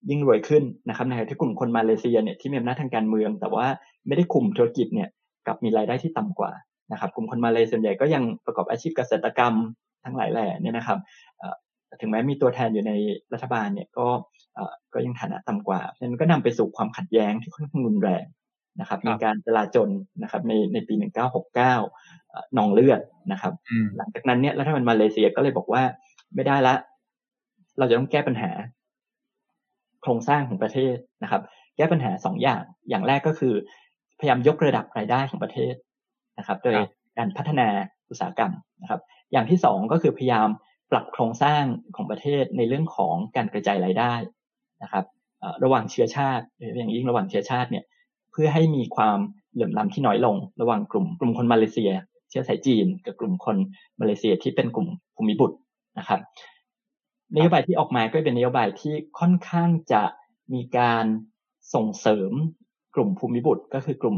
[0.10, 3.66] ยิ่งรวยขึ้นนะครับในขณะที่กลุ่มคนมาเลเซียเนี่ยที่มีอำนาจทางการเมือง แต่ว่า
[4.08, 5.10] ไม่ได้คุมธุรกิจเนี่ย
[5.48, 6.52] กับมีรายได้ที่ต่ำกว่า
[6.92, 9.54] นะครับ กลุ่มคนมาเลส่วนใหญ่ก็ยังประกอบอาชีพเกษตรกรรม
[10.06, 11.00] ทั้งหลายแหล่เนี่ยนะครับ
[12.02, 12.92] ถึงแม้มีตัวแทนอยู่ใน
[13.34, 14.08] รัฐบาลเนี่ยก็
[14.94, 18.26] ก็ยังฐานะต่ำกว่าฉะนั้นก็นำไปสู่ความขัดแย้งที่ค่อนข้างรุนแรง
[18.80, 19.90] นะครับมีการจลาจล
[20.24, 20.94] นะครับในในปี
[21.44, 22.25] 1969
[22.58, 23.54] นองเลือดนะครับ
[23.98, 25.84] หลังจากนั้นเนี่ยรัฐบาลมาเลเซียก็เลยบอกว่า
[26.36, 26.76] ไม่ได้ละ
[27.78, 28.52] เราจะต้องแก้ปัญหา
[30.02, 31.41] โครงสร้างของประเทศนะครับ
[31.78, 33.54] แก้ปัญหาสองอย่าง อย่างแรกก็คือ
[34.19, 35.74] พยายามยกระดับรายได้ของประเทศ
[36.38, 36.78] นะครับ โดย
[37.17, 37.67] การพัฒนา
[38.10, 40.48] อุตสาหกรรมนะครับ อย่างที่สองก็คือพยายาม
[40.91, 41.63] ปรับโครงสร้าง
[41.95, 44.13] ของประเทศในเรื่องของการกระจายรายได้
[44.84, 45.06] นะครับ
[45.63, 46.45] ระหว่างเชื้อชาติ
[46.78, 47.86] อย่างยิ่งระหว่างเชื้อชาติเนี่ย
[48.32, 49.19] เพื่อให้มีความ
[49.54, 53.58] เหลื่อมล้าที่น้อยลง ระหว่างกลุ่มกลุ่มคนมาเลเซียเชื้อสายจีน กับกลุ่มคน
[54.00, 55.58] มาเลเซียที่เป็นกลุ่มภูมิบุตร
[55.98, 56.19] นะครับ
[57.36, 60.04] นโยบายที่ออกมาก็เป็นนโยบายที่ค่อนข้างจะ
[60.54, 61.06] มีการ
[61.74, 62.32] ส่งเสริม
[62.95, 64.17] กลุ่มภูมิบุตรก็คือกลุ่ม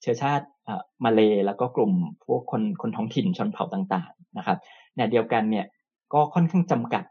[0.00, 0.46] เชื้อชาติ
[1.04, 1.92] มาเลแล้วก็กลุ่ม
[2.24, 4.58] พวกคนคนท้องถิ่นชนเผ่าต่าง ๆ นะครับ
[4.96, 5.66] ในเดียวกันเนี่ย
[6.14, 7.04] ก็ค่อนข้างจำกัด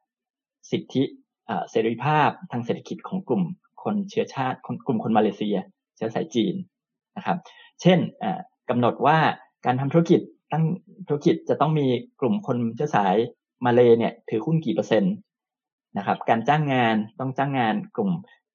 [0.71, 1.03] สิทธิ
[1.69, 3.43] เสรีภาพทางเศรษฐกิจของกลุ่ม
[3.83, 5.57] คนเชื้อชาติกลุ่มคนมาเลเซีย
[5.95, 6.55] เชื้อสายจีน
[7.17, 7.37] นะครับ
[7.81, 7.99] เช่น
[8.69, 9.17] กำหนดว่า
[9.65, 10.21] การทำธุรกิจ
[10.51, 10.63] ตั้ง
[11.07, 11.87] ธุรกิจจะต้องมี
[12.21, 13.15] กลุ่มคนเชื้อสาย
[13.65, 15.13] มาเลเนี่ยถือหุ้นกี่เปอร์เซ็นต์
[15.97, 18.09] นะครับ การจ้างงานต้องจ้างงานกลุ่ม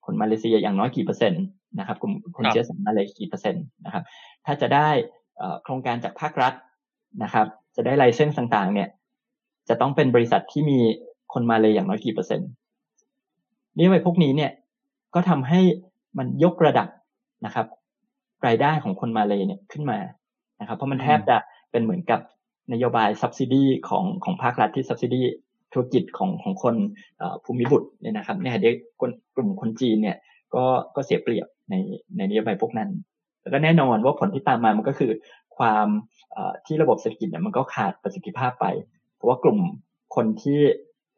[0.04, 1.42] คนมาเลเซียอย่างน้อยกี่เปอร์เซ็นต์
[1.78, 4.04] นะครับกลุ่มคนเชื้อสายมาเลกี่เปอร์เซ็นต์นะครับ
[4.46, 4.88] ถ้าจะได้
[5.62, 6.54] โครงการจากภาครัฐ
[7.22, 8.88] นะครับ จะได้ไลเซนส์ต่างๆ เนี่ย
[9.68, 10.78] จะต้องเป็นบริษัทที่มี
[11.32, 12.48] คนมาเลยอย่างน้อยกี่เปอร์เซ็นต์
[13.78, 14.50] นี่ไปพวกนี้เนี่ย
[15.14, 15.60] ก็ทำให้
[16.18, 16.88] มันยกระดับ
[17.46, 17.66] นะครับ
[18.46, 19.98] รายได้ของคนมาเลยเนี่ยขึ้นมา
[20.60, 21.36] นะครับเพราะมันแทบจะ
[21.70, 22.20] เป็นเหมือนกับ
[22.72, 25.22] นโยบาย subsidy ของของภาครัฐที่ subsidy
[25.72, 26.74] ธุรกิจของของคน
[27.44, 28.74] ภูมิบุตรเนี่ยนะครับเนี่ยเด็ก
[29.36, 30.16] กลุ่มคนจีนเนี่ย
[30.54, 30.64] ก็
[30.96, 31.74] ก็เสียเปรียบใน
[32.16, 32.90] ในนโยบายพวกนั้น
[33.42, 35.10] แล้วก็แน่นอนว่าผลที่ตามมามันก็คือ
[35.58, 35.86] ความ
[36.66, 38.66] ที่ระบบเศรษฐกิจเนี่ยมันก็ขาดประสิทธิภาพไป
[39.14, 39.58] เพราะว่ากลุ่ม
[40.14, 40.58] คนที่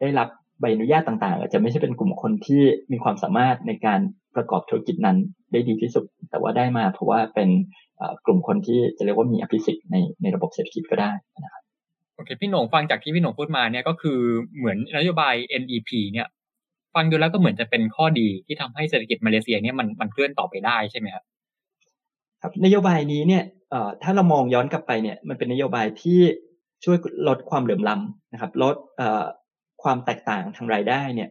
[0.00, 0.28] ได้รับ
[0.60, 4.00] ใบอนุญาตต่างๆอาจจะไม่ใช่เป็นกลุ่มคนที่มีความสามารถในการ
[4.34, 5.16] ประกอบธุรกิจนั้น
[5.52, 7.48] ได้ดีที่สุด แต่ว่าได้มาเพราะว่าเป็น
[8.24, 11.12] กลุ่มคนที่จะเรียกว่ามีอภิสิทธิ์ในในระบบเศรษฐกิจก็ได้
[11.44, 11.62] นะครับ
[12.14, 14.18] โอเคพี่หนงฟังจากที่พี่หนงพูดมาเนี่ยก็คือ
[14.56, 16.28] เหมือนนโยบาย NEP เนี่ย
[16.94, 21.24] ฟังดูแล้วก็เหมือนจะเป็นข้อดีที่ทำให้เศรษฐกิจมาเลเซียเนี่ยมันมันเคลื่อนต่อไปได้ใช่ไหมครับ
[22.42, 23.44] ครับนโยบายนี้เนี่ย
[24.02, 26.20] ถ้าเรามองย้อนกลับไปเนี่ยมันเป็นนโยบายที่
[26.84, 26.96] ช่วย
[27.28, 28.76] ลดความเหลื่อมล้ำนะครับลด
[29.82, 31.28] ความแตกต่างทางรายได้เนี่ย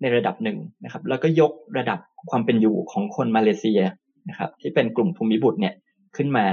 [0.00, 1.98] ในระดับหนึ่งนะครับ แล้วก็ยกระดับ
[2.30, 3.80] ความเป็นอยู่ของคนมาเลเซีย
[4.28, 5.74] นะครับ ที่เป็นกลุ่มภูมิบุตรเนี่ย
[6.16, 6.46] ขึ้นมา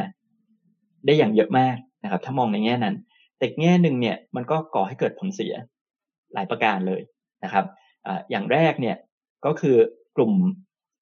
[1.05, 2.95] ได้อย่างเยอะมากนะครับ ถ้ามองในแง่นั้น
[3.37, 5.53] แต่แง่หนึ่งเนี่ยมันก็ก่อให้เกิดผลเสีย
[6.33, 7.01] หลายประการเลย
[7.43, 7.65] นะครับ
[8.05, 8.95] ออย่างแรกเนี่ย
[9.45, 9.75] ก็คือ
[10.17, 10.33] กลุ่ม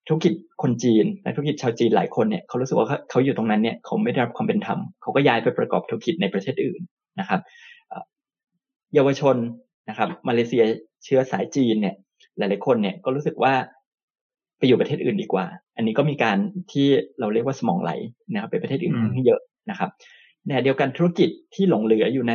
[0.08, 6.82] ธุรกิจคนจีนและธุรกิจชาวจีนหลายคนเนี่ยเขารู้สึกว่าเขาอยู่ตรงนั้นเนี่ยเขาไม่ได้รับความเป็นธรรมเขาก็ย้ายไปประกอบธุรกิจในประเทศอื่น
[7.20, 7.42] นะครับ
[8.94, 9.36] เยาวชน
[9.90, 10.64] นะครับมาเลเซีย
[11.04, 11.96] เชื้อสายจีนเนี่ย
[12.38, 13.54] หลาย ๆ คนเนี่ยก็รู้สึกว่า
[14.58, 15.46] ไปอยู่ประเทศอื่นดีกว่า
[15.76, 16.38] อันนี้ก็มีการ
[16.72, 16.88] ที่
[17.20, 17.92] เราเรียกว่าสมองไหล
[18.34, 19.90] นะครับไปประเทศอื่นที่เยอะนะครับ
[20.46, 22.34] ในเดียวกันธุรกิจที่หลงเหลืออยู่ใน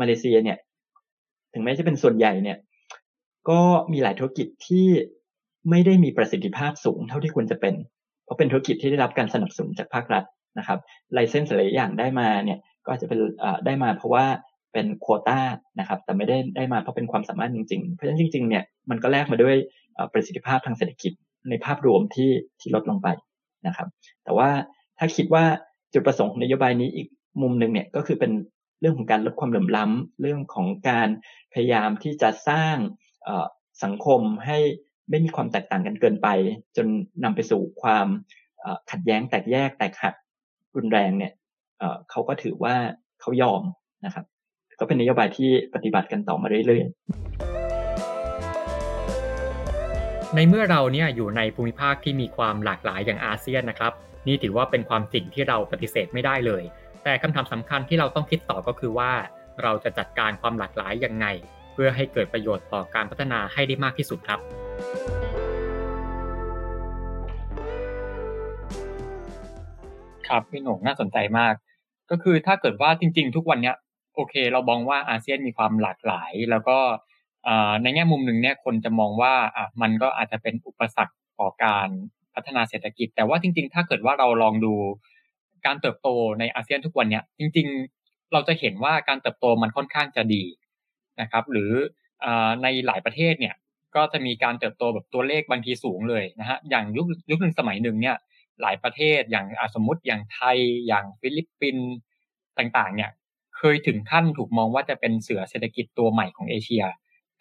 [0.00, 0.58] มาเลเซียเนี่ย
[1.52, 2.58] ถึงแม้จะเป็นส่วนใหญ่เนี่ย
[3.50, 3.60] ก็
[3.92, 4.86] มีหลายธุรกิจที่
[5.70, 7.74] ไม่ได้มีประสิทธิภาพสูงเท่าที่ควรจะเป็น
[8.24, 10.24] เพราะเป็นธุรกิจที่ได้รับการสนับสนุนจากภาครัฐ
[10.58, 10.78] นะครับ
[11.12, 13.18] ไลเซนส์หลายอย่างได้มาเนี่ย ก็จะเป็น
[13.66, 14.24] ได้มาเพราะว่า
[14.72, 15.40] เป็นโคต้า
[15.80, 19.56] นะครับ แต่ไม่ได้ได้มาเพราะเป็นความสามารถจริงๆ เพราะฉะนั้นจริง ๆ เนี่ยมันก็แลกมาด้วย
[20.12, 21.12] ประสิทธิภาพทางเศรษฐกิจ
[21.48, 23.08] ในภาพรวมที่ที่ลดลงไป
[23.66, 23.88] นะครับ
[24.24, 24.50] แต่ว่า
[24.98, 25.44] ถ้าคิดว่า
[25.92, 27.08] จุดประสงค์ของนโยบายนี้อีก
[27.42, 28.32] มุมหนึ่งเนี่ยก็คือเป็น
[28.80, 31.08] เรื่องของการลดความเหลื่อมล้ำเรื่องของการ
[31.52, 32.76] พยายามที่จะสร้าง
[33.84, 34.58] สังคมให้
[35.10, 36.28] ไม่มีความแตกต่างกันเกินไป
[36.76, 36.86] จน
[37.24, 38.06] นำไปสู่ความ
[38.90, 40.14] ขัดแย้งแตกแยกแตกหัก
[40.76, 41.32] รุนแรงเนี่ย
[42.10, 42.74] เขาก็ถือว่า
[43.20, 43.62] เขายอม
[44.04, 44.24] นะครับ
[44.80, 46.94] ก็เป็นนโยบายที่ปฏิบัติกันต่อมาเรื่อยๆ
[50.34, 53.92] ในเมื่อเราเนี่ยอยู่ในภูมิภาคที่มีความหลากหลายอย่างอาเซียนนะครับ
[54.26, 56.62] นี่ถือว่าเป็นความจริงที่เราปฏิเสธไม่ได้เลย
[57.04, 59.12] แต่คำถามสำคัญที่เราต้องคิดต่อก็คือว่า
[59.62, 61.26] เราจะจัดการความหลากหลายยังไง
[61.72, 64.40] เพื่อให้เกิดประโยชน์ต่อการพัฒนาให้ได้มากที่สุดครับ
[70.28, 71.54] ครับพี่หนุ่มน่าสนใจมาก
[72.10, 73.76] ก็คือถ้าเกิดว่าจริง ๆ ทุกวันเนี้ย
[74.14, 76.78] โอเค เรามองว่าอาเซียนมีความหลากหลาย แล้วก็
[77.82, 81.88] ในแง่มุมหนึ่งเนี่ยคนจะมองว่าอะมันก็อาจจะเป็นอุปสรรคต่อการ
[82.34, 84.74] พัฒนาเศรษฐกิจ แต่ว่าจริง ๆ ถ้าเกิดว่าเราลองดู
[85.66, 86.08] การเติบโต
[86.38, 87.66] ในอาเซียนทุกวันเนี้ยจริง
[88.00, 90.44] ๆ เราจะเห็นว่าการเติบโตมันค่อนข้างจะดี
[91.20, 91.72] นะครับ หรือ
[92.62, 93.54] ในหลายประเทศเนี่ย
[93.96, 98.16] ก็จะมีการเติบโตแบบตัวเลขบางทีสูงเลยนะฮะอย่างยุคยุคหนึ่งสมัยหนึ่งเนี่ย
[98.62, 101.88] หลายประเทศอย่างสมมติอย่างไทยอย่างฟิลิปปินส์
[102.58, 103.10] ต่างๆเนี่ย
[103.60, 106.84] เคยถึงขั้นถูกมองว่าจะเป็นเสือเศรษฐกิจตัวใหม่ของเอเชีย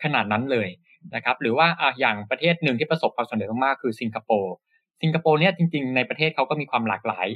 [0.04, 0.70] ขนาดนั้นเลย
[1.16, 1.68] นะครับ หรือว่า
[2.00, 4.54] อย่างประเทศหนึ่งที่ประสบความสำเร็จมากๆคือสิงคโปร์
[5.02, 7.28] สิงคโปร์เนี่ยจริงๆในประเทศเขาก็มีความหลากหลาย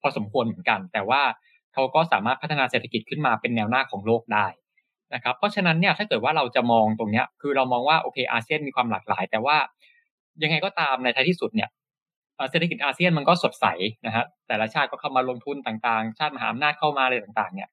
[0.00, 1.22] พอสมควรเหมือนกัน แต่ว่า
[1.74, 4.46] เขาก็สามารถพัฒนาเศรษฐกิจขึ้นมาเป็นแนวหน้าของโลกได้
[5.14, 9.56] นะครับเพราะฉะนั้นเนี่ยถ้าเกิดว่าเราจะมองตรงเนี้ยคือเรามองว่าโอเคอาเซียนมีความหลากหลาย แต่ว่า
[10.42, 11.68] ยังไงก็ตามในท้ายที่สุดเนี่ย
[12.50, 13.66] เศรษฐกิจอาเซียนมันก็สดใส
[14.06, 17.68] นะฮะแต่ละชาติก็เข้ามาลงทุนต่างๆ ชาติมหาอำนาจเข้ามาอะไรต่างๆเนี่ย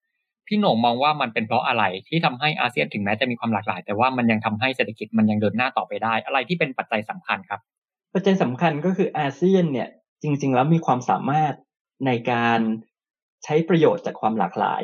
[0.50, 7.60] พี่หน่งมองว่ามันเป็นเพราะอะไรที่ทำให้อาเซียนถึงแม้จะมีความหลากหลาย แต่ว่ามันยังทำให้เศรษฐกิจมันยังเดินหน้าต่อไปได้ อะไรที่เป็นปัจจัยสำคัญครับ
[8.14, 9.90] ปัจจัยสำคัญก็คืออาเซียนเนี่ย
[10.22, 11.54] จริง ๆ แล้วมีความสามารถ
[12.06, 12.60] ในการ
[13.44, 14.82] ใช้ประโยชน์จากความหลากหลาย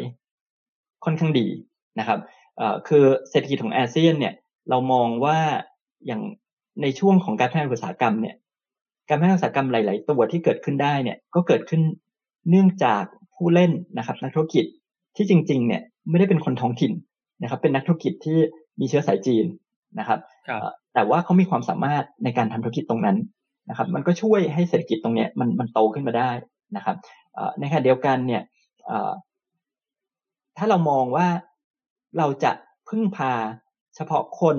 [1.06, 1.48] ค่อนข้างดี
[2.00, 2.20] นะครับ
[2.88, 4.34] คือเศรษฐกิจของอาเซียนเนี่ย
[4.70, 5.40] เรามองว่า
[6.06, 6.22] อย่าง
[6.82, 8.36] ในช่วงของการพัฒนาอุตสาหกรรมเนี่ย
[9.10, 11.82] การพัฒนาอุตสาหกรรมหลาย ๆ ตัวที่เกิดขึ้นได้เนี่ยก็เกิดขึ้น
[12.50, 13.04] เนื่องจาก
[13.36, 14.66] ผู้เล่นนะครับนักธุรกิจ
[15.16, 16.92] ที่จริงๆเนี่ยไม่ได้เป็นคนท้องถิ่น
[17.42, 18.38] นะครับ เป็นนักธุรกิจที่
[18.80, 19.46] มีเชื้อสายจีน
[20.00, 20.20] นะครับ
[20.94, 23.18] แต่ว่าเขามีความสามารถในการทำธุรกิจตรงนั้น
[23.70, 26.32] นะครับ มันก็ช่วยให้เศรษฐกิจตรงเนี้ยมันมันโตขึ้นมาได้
[26.76, 26.96] นะครับ
[27.60, 28.42] ในขณะเดียวกันเนี่ย
[30.58, 31.28] ถ้าเรามองว่า
[32.18, 32.52] เราจะ
[32.90, 33.34] พึ่งพา
[33.96, 34.58] เฉพาะคน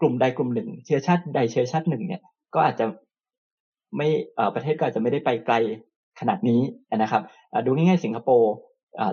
[0.00, 2.22] กลุ่มใดกลุ่มหนึ่ง เชื้อชาติใดเชื้อชาติหนึ่งเนี่ย
[2.54, 2.86] ก็อาจจะ
[3.96, 4.08] ไม่
[4.54, 5.54] ประเทศก็อาจจะไม่ได้ไปไกล
[6.20, 6.60] ขนาดนี้
[6.96, 7.22] นะครับ
[7.64, 8.52] ดูง่ายๆสิงคโปร์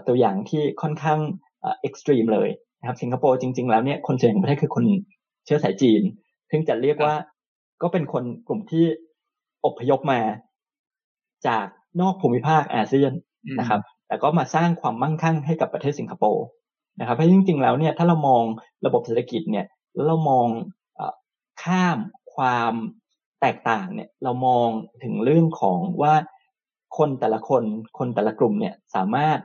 [0.08, 1.20] ตัวอย่างที่ค่อนข้าง
[1.64, 2.50] เอ็กซ์ตรีมเลย
[2.80, 4.86] นะครับสิงคโปร์จริง ๆ แล้วเนี่ยคนเชื้อของประเทศคือคน
[5.46, 6.02] เชื้อสายจีน
[6.52, 7.16] ซึ่งจะเรียกว่า
[7.82, 8.86] ก็เป็นคนกลุ่มที่
[9.66, 10.22] อพยพมา
[11.48, 11.66] จาก
[12.02, 13.14] นอกภูมิภาคอาเซียน
[13.60, 16.46] นะครับ แต่ก็มาสร้างความมั่งคั่งให้กับประเทศสิงคโปร์
[17.00, 18.44] นะครับเพราะจริง ๆ แล้วเนี่ยถ้าเรามอง
[18.86, 20.48] ระบบเศรษฐกิจเนี่ยแล้วเรามอง
[21.64, 21.98] ข้าม
[22.36, 22.74] ความ
[23.42, 24.68] แตกต่างเนี่ยเรามอง
[25.04, 26.14] ถึงเรื่องของว่า
[26.98, 27.64] คนแต่ละคน
[27.98, 29.38] คนแต่ละกลุ่มเนี่ยสามารถ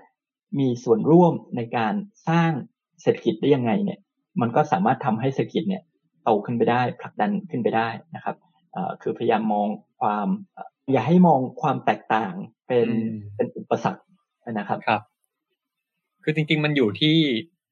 [0.59, 1.94] มีส่วนร่วมในการ
[2.28, 2.50] สร้าง
[3.03, 4.00] เศรษฐกิจได้ยังไงเนี่ย
[4.40, 5.82] มันก็สามารถทำให้เศรษฐกิจเนี่ย
[6.24, 8.36] โตขึ้นไปได้ผลักดันขึ้นไปได้นะครับ
[9.03, 9.68] คือพยายามมอง
[10.00, 10.28] ความ
[10.92, 12.34] อย่าให้มองความแตกต่าง
[12.68, 12.88] เป็น
[13.36, 14.03] เป็นอุปสรรค
[14.53, 15.00] นะครับครับ
[16.22, 17.16] คือจริง ๆ มันอยู่ที่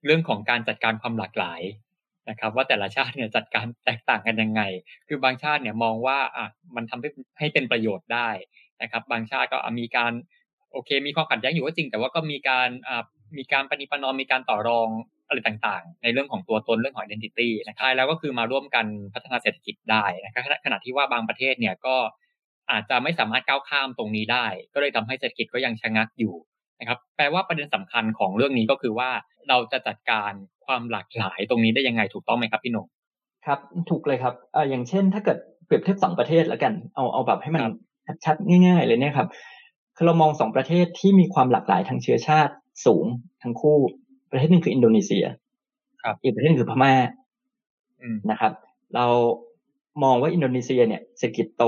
[0.05, 1.61] เรื่องของการจัดการความหลากหลาย
[2.31, 4.63] นะครับ ว่าแต่ละชาติเนี่ยจัดการแตกต่างกันยังไง
[5.09, 7.09] คือบางชาติเนี่ยมองว่าอะมันทำให้
[7.39, 8.29] ให้เป็นประโยชน์ได้
[8.83, 10.13] นะครับ บางชาติก็มีการ
[10.73, 13.05] โอเค มีความขัดแย้งอยู่ก็จริง แต่ว่าก็มีการอ่า
[13.39, 14.89] มีการปฏิปนอมมีการต่อรอง
[15.29, 21.97] อะไรต่างๆ ในเรื่องของตัวตนเรื่องของ identity นะครับแล้วก็คือมาร่วมกันพัฒนาเศรษฐกิจได้นะครับขณะที่ว่าบางประเทศเนี่ยก็
[22.71, 26.35] อาจจะไม่สามารถก้าวข้ามตรงนี้ได้ ก็เลยทำให้เศรษฐกิจก็ยังชะงักอยู่
[26.81, 29.11] นะครับแปลว่าประเด็นสำคัญของเรื่องนี้ก็คือว่า
[29.49, 30.33] เราจะจัดการ
[30.67, 32.87] ความหลากหลายตรงนี้ได้ยังไงถูกต้องไหมครับพี่นง
[33.47, 33.59] ครับ
[33.91, 37.63] ถูกเลยครับเอ่ออย่างเช่น ถ้าเกิดเปรียบเทียบสองประเทศแล้วกันเอาเอาแบบให้มัน
[38.25, 39.29] ชัดง่าย ๆ เลยเนี่ยครับ
[40.01, 42.55] คือเรามองสองประเทศที่มีความหลากหลายทางเชื้อชาติ
[42.87, 43.05] สูง
[43.43, 43.77] ทั้งคู่
[44.31, 45.25] ประเทศหนึ่งคืออินโดนีเซีย
[46.03, 46.95] ครับอีกประเทศคือพม่า
[48.31, 48.53] นะครับ
[48.95, 49.07] เรา
[50.03, 51.65] มองว่าอินโดนีเซียเนี่ยเศรษฐกิจโต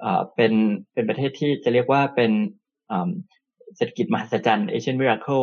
[0.00, 0.52] เอ่อเป็น
[0.92, 2.32] เป็นประเทศที่จะเรียกว่าเป็น
[3.76, 5.40] เศรษฐกิจมหัศจรรย์เอเชียนวิราเคิล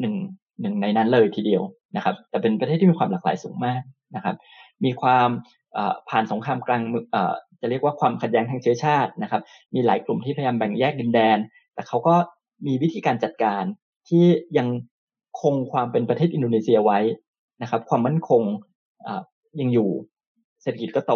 [0.00, 0.14] หนึ่ง
[0.60, 1.62] หนึ่งในนั้นเลยทีเดียว
[1.96, 3.82] นะครับ แต่เป็นประเทศที่มีความหลากหลายสูงมาก
[4.16, 4.36] นะครับ
[4.84, 5.28] มีความ
[6.08, 6.82] ผ่านสงครามกลาง
[7.60, 9.42] จะเรียกว่าความขัดแย้งทางเชื้อชาตินะครับ
[9.74, 11.38] มีหลายกลุ่มที่พยายามแบ่งแยกดินแดน
[11.74, 12.14] แต่เขาก็
[12.66, 13.62] มีวิธีการจัดการ
[14.08, 14.24] ที่
[14.58, 14.68] ยัง
[15.42, 16.98] คงความเป็นประเทศอินโดนีเซียไว้
[17.62, 18.42] นะครับ ความมั่นคง
[19.60, 19.90] ยังอยู่
[20.62, 21.14] เศรษฐกิจก็โต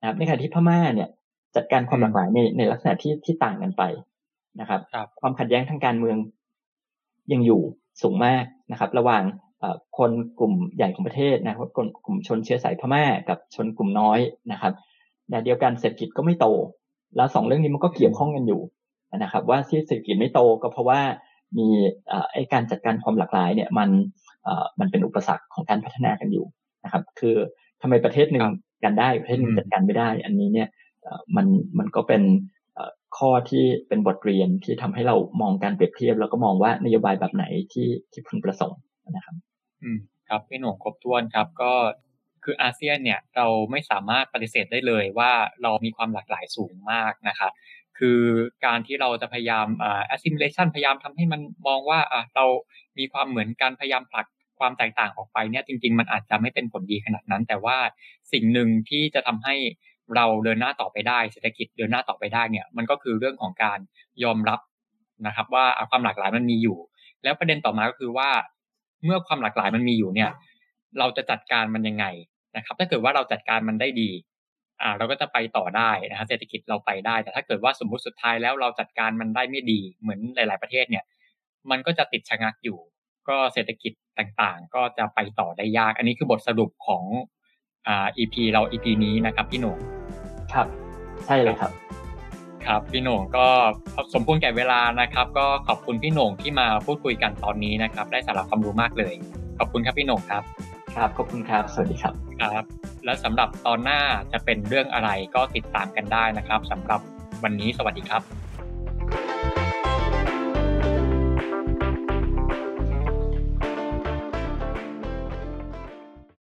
[0.00, 1.08] นะครับในขณะที่พม่าเนี่ย
[1.56, 3.82] จัดการความหลากหลายในในลักษณะที่ที่ต่างกันไป
[4.60, 6.16] นะครับรบความขัดแย้งทางการเมือง
[7.32, 7.62] ยังอยู่
[8.02, 9.22] สูงมากนะครับ ระหว่าง
[9.98, 11.70] คนกลุ่มใหญ่ของประเทศนะครับ
[12.04, 14.18] กลุ่มชนเชื้อสายพม่ากับชนกลุ่มน้อย
[14.52, 14.72] นะครับ
[15.30, 16.46] ในเดียวกันเศรษฐกิจก็ไม่โต
[17.16, 18.60] แล้วสองเรื่องนี้มันก็เกี่ยวข้องกันอยู่
[19.18, 21.00] นะครับ ว่าที่เศรษฐกิจไม่โตก็เพราะว่า
[21.58, 21.68] มี
[22.32, 23.90] ไอการจัดการความหลากหลายเนี่ยมัน
[24.80, 26.46] มันเป็นอุปสรรคของการพัฒนากันอยู่
[26.84, 27.36] นะครับ คือ
[27.82, 28.44] ทำไมประเทศหนึ่ง
[28.84, 30.68] กันได้ประเทศหนึ่งจัดการไม่ได้ อันนี้เนี่ย
[31.36, 31.46] มัน
[31.78, 32.22] มันก็เป็น
[33.18, 39.36] ข้อที่เป็นบทเรียนที่ทำให้เรามองการเปรียบเทียบ แล้วก็มองว่านโยบายแบบไหนที่ที่พึงประสงค์นะครับ
[39.82, 41.72] อืมครับพี่หนุ่มครบถ้วนครับ ก็
[42.44, 45.32] คืออาเซียนเนี่ยเราไม่สามารถปฏิเสธได้เลยว่า
[45.62, 47.52] เรามีความหลากหลายสูงมากนะครับ
[47.98, 48.20] คือ
[48.66, 52.00] การที่เราจะพยายามอ่า assimilation พยายามทำให้มันมองว่า
[52.34, 52.44] เรา
[52.98, 54.26] มีความเหมือนกันพยายามผลัก
[54.58, 57.76] ความแตกต่างออกไปเนี่ยจริง ๆ มันอาจจะไม่เป็นผลดีขนาดนั้น แต่ว่า
[58.32, 59.54] สิ่งหนึ่งที่จะทำให้
[60.16, 63.78] เราเดินหน้าต่อไปได้เศรษฐกิจเดินหน้าต่อไปได้เนี่ยมันก็คือเรื่องของการ
[64.24, 64.60] ยอมรับ
[65.26, 66.78] นะครับ ว่าความหลากหลายมันมีอยู่
[67.22, 68.30] แล้วประเด็นต่อมาก็คือว่า
[69.04, 70.30] เมื่อความหลากหลายมันมีอยู่เนี่ย
[70.98, 72.06] เราจะจัดการมันยังไง
[72.56, 74.10] นะครับ ถ้าเกิดว่าเราจัดการมันได้ดี
[74.82, 81.04] อ่าเราก็จะไปต่อได้นะฮะเศรษฐกิจเราไปได้ แต่ถ้าเกิดว่าสมมุติสุดท้ายแล้วเราจัดการมันได้ไม่ดีเหมือนหลาย ๆประเทศเนี่ย
[81.70, 82.78] มันก็จะติดชะงักอยู่
[83.28, 87.04] ก็เศรษฐกิจต่างๆ ก็จะไปต่อได้ยาก อันนี้คือบทสรุปของ
[87.86, 89.78] อ่า EP เรา EP นี้นะครับพี่หนุ่ม
[90.52, 90.66] ครับ
[91.26, 91.72] ใช่เลยครับ
[92.66, 93.46] ครับพี่หน่งก็
[94.14, 99.14] สมควรแก่เวลานะครับ ก็ขอบคุณพี่หน่งที่มาพูดคุยกันตอนนี้นะครับ ได้สาระความรู้มากเลย
[99.58, 100.42] ขอบคุณครับพี่หน่งครับ
[100.96, 102.64] ครับขอบคุณครับ สวัสดีครับครับ
[103.04, 104.00] และสำหรับตอนหน้า
[104.32, 107.00] จะเป็นเรื่องอะไรก็ติดตามกันได้นะครับสำหรับ
[107.44, 108.22] วันนี้สวัสดีครับ